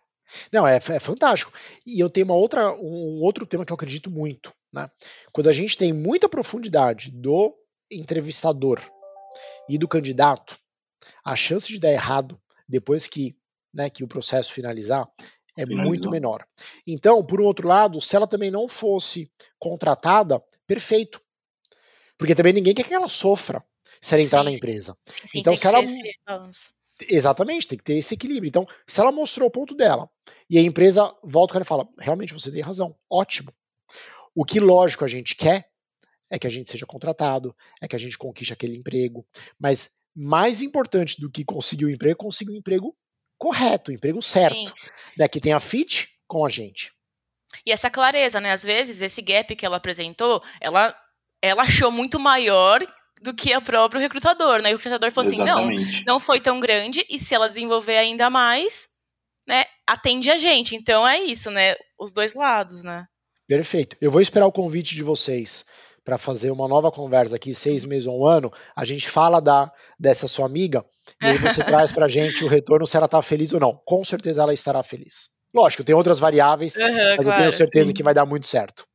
Não, 0.51 0.67
é, 0.67 0.77
é 0.77 0.99
fantástico. 0.99 1.51
E 1.85 1.99
eu 1.99 2.09
tenho 2.09 2.25
uma 2.25 2.35
outra, 2.35 2.73
um 2.75 3.21
outro 3.21 3.45
tema 3.45 3.65
que 3.65 3.71
eu 3.71 3.75
acredito 3.75 4.09
muito, 4.09 4.53
né? 4.71 4.89
Quando 5.31 5.49
a 5.49 5.53
gente 5.53 5.77
tem 5.77 5.93
muita 5.93 6.29
profundidade 6.29 7.11
do 7.11 7.55
entrevistador 7.91 8.79
e 9.69 9.77
do 9.77 9.87
candidato, 9.87 10.57
a 11.23 11.35
chance 11.35 11.67
de 11.67 11.79
dar 11.79 11.91
errado 11.91 12.39
depois 12.67 13.07
que, 13.07 13.35
né, 13.73 13.89
que 13.89 14.03
o 14.03 14.07
processo 14.07 14.53
finalizar 14.53 15.07
é 15.57 15.65
Finalizou. 15.65 15.85
muito 15.85 16.09
menor. 16.09 16.45
Então, 16.87 17.23
por 17.23 17.41
um 17.41 17.45
outro 17.45 17.67
lado, 17.67 17.99
se 17.99 18.15
ela 18.15 18.27
também 18.27 18.49
não 18.49 18.67
fosse 18.67 19.29
contratada, 19.59 20.41
perfeito. 20.65 21.21
Porque 22.17 22.35
também 22.35 22.53
ninguém 22.53 22.73
quer 22.73 22.85
que 22.85 22.93
ela 22.93 23.09
sofra 23.09 23.63
se 23.99 24.13
ela 24.13 24.23
entrar 24.23 24.39
sim, 24.39 24.45
na 24.45 24.51
empresa. 24.51 24.97
Sim, 25.05 25.39
então, 25.39 25.57
se 25.57 25.67
ela. 25.67 25.81
Esse... 25.81 26.01
Exatamente, 27.09 27.67
tem 27.67 27.77
que 27.77 27.83
ter 27.83 27.97
esse 27.97 28.13
equilíbrio. 28.13 28.47
Então, 28.47 28.65
se 28.87 28.99
ela 28.99 29.11
mostrou 29.11 29.47
o 29.47 29.51
ponto 29.51 29.75
dela 29.75 30.09
e 30.49 30.57
a 30.57 30.61
empresa 30.61 31.13
volta 31.23 31.59
e 31.59 31.63
fala: 31.63 31.87
realmente 31.99 32.33
você 32.33 32.51
tem 32.51 32.61
razão, 32.61 32.95
ótimo. 33.09 33.51
O 34.35 34.45
que, 34.45 34.59
lógico, 34.59 35.03
a 35.03 35.07
gente 35.07 35.35
quer 35.35 35.69
é 36.29 36.39
que 36.39 36.47
a 36.47 36.49
gente 36.49 36.71
seja 36.71 36.85
contratado, 36.85 37.55
é 37.81 37.87
que 37.87 37.95
a 37.95 37.99
gente 37.99 38.17
conquiste 38.17 38.53
aquele 38.53 38.77
emprego, 38.77 39.25
mas 39.59 39.91
mais 40.15 40.61
importante 40.61 41.19
do 41.19 41.29
que 41.29 41.43
conseguir 41.43 41.85
o 41.85 41.87
um 41.87 41.91
emprego, 41.91 42.13
é 42.13 42.23
conseguir 42.23 42.51
o 42.51 42.53
um 42.53 42.57
emprego 42.57 42.95
correto, 43.37 43.91
o 43.91 43.93
um 43.93 43.95
emprego 43.95 44.21
certo, 44.21 44.73
né, 45.17 45.27
que 45.27 45.41
tenha 45.41 45.59
fit 45.59 46.09
com 46.27 46.45
a 46.45 46.49
gente. 46.49 46.93
E 47.65 47.71
essa 47.71 47.89
clareza, 47.89 48.39
né? 48.39 48.51
Às 48.51 48.63
vezes, 48.63 49.01
esse 49.01 49.21
gap 49.21 49.55
que 49.55 49.65
ela 49.65 49.77
apresentou, 49.77 50.41
ela, 50.59 50.95
ela 51.41 51.63
achou 51.63 51.91
muito 51.91 52.19
maior 52.19 52.79
do 53.21 53.33
que 53.33 53.55
o 53.55 53.61
próprio 53.61 54.01
recrutador, 54.01 54.61
né? 54.61 54.71
E 54.71 54.73
o 54.73 54.77
recrutador 54.77 55.11
falou 55.11 55.31
Exatamente. 55.31 55.81
assim, 55.81 55.97
não, 55.97 56.13
não 56.13 56.19
foi 56.19 56.39
tão 56.39 56.59
grande, 56.59 57.05
e 57.09 57.19
se 57.19 57.35
ela 57.35 57.47
desenvolver 57.47 57.97
ainda 57.97 58.29
mais, 58.29 58.87
né, 59.47 59.65
atende 59.87 60.31
a 60.31 60.37
gente. 60.37 60.75
Então 60.75 61.07
é 61.07 61.19
isso, 61.19 61.51
né? 61.51 61.75
Os 61.99 62.11
dois 62.13 62.33
lados, 62.33 62.83
né? 62.83 63.05
Perfeito. 63.47 63.95
Eu 64.01 64.09
vou 64.09 64.21
esperar 64.21 64.47
o 64.47 64.51
convite 64.51 64.95
de 64.95 65.03
vocês 65.03 65.65
para 66.03 66.17
fazer 66.17 66.51
uma 66.51 66.67
nova 66.67 66.91
conversa 66.91 67.35
aqui, 67.35 67.53
seis 67.53 67.85
meses 67.85 68.07
ou 68.07 68.21
um 68.21 68.25
ano. 68.25 68.51
A 68.75 68.83
gente 68.85 69.09
fala 69.09 69.39
da 69.39 69.71
dessa 69.99 70.27
sua 70.27 70.45
amiga 70.45 70.83
e 71.21 71.27
aí 71.27 71.37
você 71.37 71.61
traz 71.63 71.91
para 71.91 72.05
a 72.05 72.09
gente 72.09 72.43
o 72.43 72.47
retorno 72.47 72.87
se 72.87 72.97
ela 72.97 73.05
está 73.05 73.21
feliz 73.21 73.53
ou 73.53 73.59
não. 73.59 73.79
Com 73.85 74.03
certeza 74.03 74.41
ela 74.41 74.53
estará 74.53 74.81
feliz. 74.81 75.29
Lógico, 75.53 75.83
tem 75.83 75.93
outras 75.93 76.17
variáveis, 76.17 76.77
uhum, 76.77 76.85
mas 76.85 77.25
claro, 77.25 77.29
eu 77.29 77.35
tenho 77.35 77.51
certeza 77.51 77.89
sim. 77.89 77.93
que 77.93 78.03
vai 78.03 78.13
dar 78.13 78.25
muito 78.25 78.47
certo. 78.47 78.85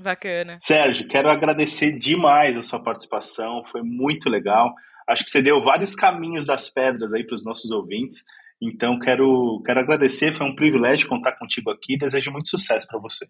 Bacana. 0.00 0.58
Sérgio, 0.60 1.08
quero 1.08 1.30
agradecer 1.30 1.98
demais 1.98 2.56
a 2.56 2.62
sua 2.62 2.82
participação, 2.82 3.62
foi 3.70 3.82
muito 3.82 4.28
legal. 4.28 4.74
Acho 5.08 5.24
que 5.24 5.30
você 5.30 5.40
deu 5.40 5.62
vários 5.62 5.94
caminhos 5.94 6.44
das 6.44 6.68
pedras 6.68 7.12
aí 7.12 7.24
para 7.24 7.34
os 7.34 7.44
nossos 7.44 7.70
ouvintes. 7.70 8.24
Então, 8.60 8.98
quero, 8.98 9.62
quero 9.64 9.80
agradecer, 9.80 10.32
foi 10.32 10.46
um 10.46 10.54
privilégio 10.54 11.08
contar 11.08 11.32
contigo 11.38 11.70
aqui. 11.70 11.96
Desejo 11.96 12.30
muito 12.30 12.48
sucesso 12.48 12.86
para 12.86 12.98
você. 12.98 13.26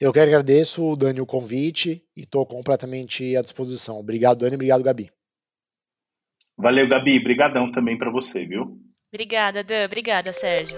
Eu 0.00 0.12
quero 0.12 0.28
agradeço, 0.28 0.96
Dani, 0.96 1.20
o 1.20 1.26
convite 1.26 2.04
e 2.16 2.22
estou 2.22 2.44
completamente 2.44 3.36
à 3.36 3.40
disposição. 3.40 3.98
Obrigado, 3.98 4.40
Dani. 4.40 4.56
Obrigado, 4.56 4.82
Gabi. 4.82 5.10
Valeu, 6.58 6.88
Gabi. 6.88 7.18
Obrigadão 7.18 7.70
também 7.70 7.96
para 7.96 8.10
você, 8.10 8.44
viu? 8.44 8.78
Obrigada, 9.12 9.62
Dan. 9.62 9.84
Obrigada, 9.84 10.32
Sérgio. 10.32 10.76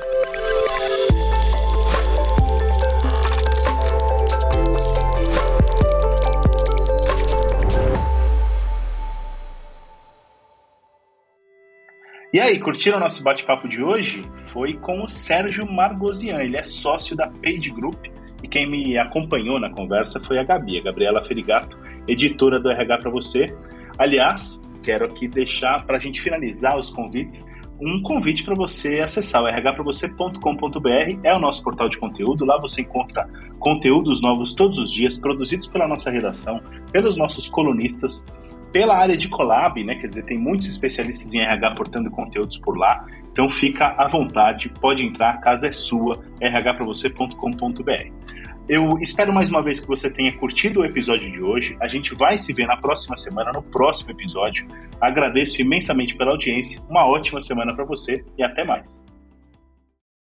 E 12.35 12.41
aí, 12.41 12.59
curtiram 12.59 12.97
o 12.97 13.01
nosso 13.01 13.23
bate-papo 13.23 13.69
de 13.69 13.81
hoje? 13.81 14.25
Foi 14.49 14.73
com 14.73 15.05
o 15.05 15.07
Sérgio 15.07 15.71
Margosian, 15.71 16.43
ele 16.43 16.57
é 16.57 16.65
sócio 16.65 17.15
da 17.15 17.29
Page 17.29 17.71
Group 17.71 18.07
e 18.43 18.49
quem 18.49 18.67
me 18.67 18.99
acompanhou 18.99 19.61
na 19.61 19.71
conversa 19.71 20.19
foi 20.19 20.41
a 20.41 20.43
Gabi, 20.43 20.81
a 20.81 20.83
Gabriela 20.83 21.25
Ferigato, 21.25 21.79
editora 22.09 22.59
do 22.59 22.69
RH 22.69 22.99
para 22.99 23.11
você. 23.13 23.57
Aliás, 23.97 24.61
quero 24.83 25.05
aqui 25.05 25.29
deixar 25.29 25.87
para 25.87 25.97
a 25.97 26.01
gente 26.01 26.21
finalizar 26.21 26.77
os 26.77 26.91
convites 26.91 27.47
um 27.81 28.03
convite 28.03 28.43
para 28.43 28.55
você 28.55 28.99
acessar 28.99 29.43
o 29.43 29.47
rhpravocê.com.br, 29.47 31.19
é 31.23 31.35
o 31.35 31.39
nosso 31.39 31.63
portal 31.63 31.89
de 31.89 31.99
conteúdo. 31.99 32.45
Lá 32.45 32.59
você 32.59 32.83
encontra 32.83 33.29
conteúdos 33.61 34.21
novos 34.21 34.55
todos 34.55 34.79
os 34.79 34.93
dias, 34.93 35.17
produzidos 35.17 35.69
pela 35.69 35.87
nossa 35.87 36.11
redação, 36.11 36.61
pelos 36.91 37.17
nossos 37.17 37.49
colunistas 37.49 38.27
pela 38.75 38.99
área 38.99 39.17
de 39.17 39.29
collab, 39.29 39.85
né? 39.85 39.95
Quer 39.95 40.09
dizer, 40.09 40.25
tem 40.25 40.37
muitos 40.37 40.67
especialistas 40.67 41.33
em 41.33 41.39
RH 41.39 41.77
portando 41.77 42.11
conteúdos 42.11 42.59
por 42.59 42.77
lá. 42.77 43.07
Então 43.31 43.49
fica 43.49 43.95
à 43.97 44.09
vontade, 44.09 44.69
pode 44.81 45.07
entrar, 45.07 45.31
a 45.31 45.37
casa 45.37 45.69
é 45.69 45.73
sua, 45.73 46.21
rhpravocê.com.br. 46.43 48.13
Eu 48.69 48.99
espero 49.01 49.33
mais 49.33 49.49
uma 49.49 49.63
vez 49.63 49.79
que 49.79 49.87
você 49.87 50.11
tenha 50.11 50.37
curtido 50.39 50.81
o 50.81 50.85
episódio 50.85 51.31
de 51.31 51.41
hoje. 51.41 51.77
A 51.81 51.87
gente 51.87 52.17
vai 52.17 52.37
se 52.37 52.53
ver 52.53 52.67
na 52.67 52.77
próxima 52.77 53.17
semana, 53.17 53.53
no 53.55 53.63
próximo 53.63 54.11
episódio. 54.11 54.67
Agradeço 55.01 55.63
imensamente 55.63 56.17
pela 56.17 56.33
audiência. 56.33 56.83
Uma 56.91 57.07
ótima 57.07 57.39
semana 57.39 57.73
para 57.73 57.85
você 57.85 58.25
e 58.37 58.43
até 58.43 58.65
mais. 58.65 59.01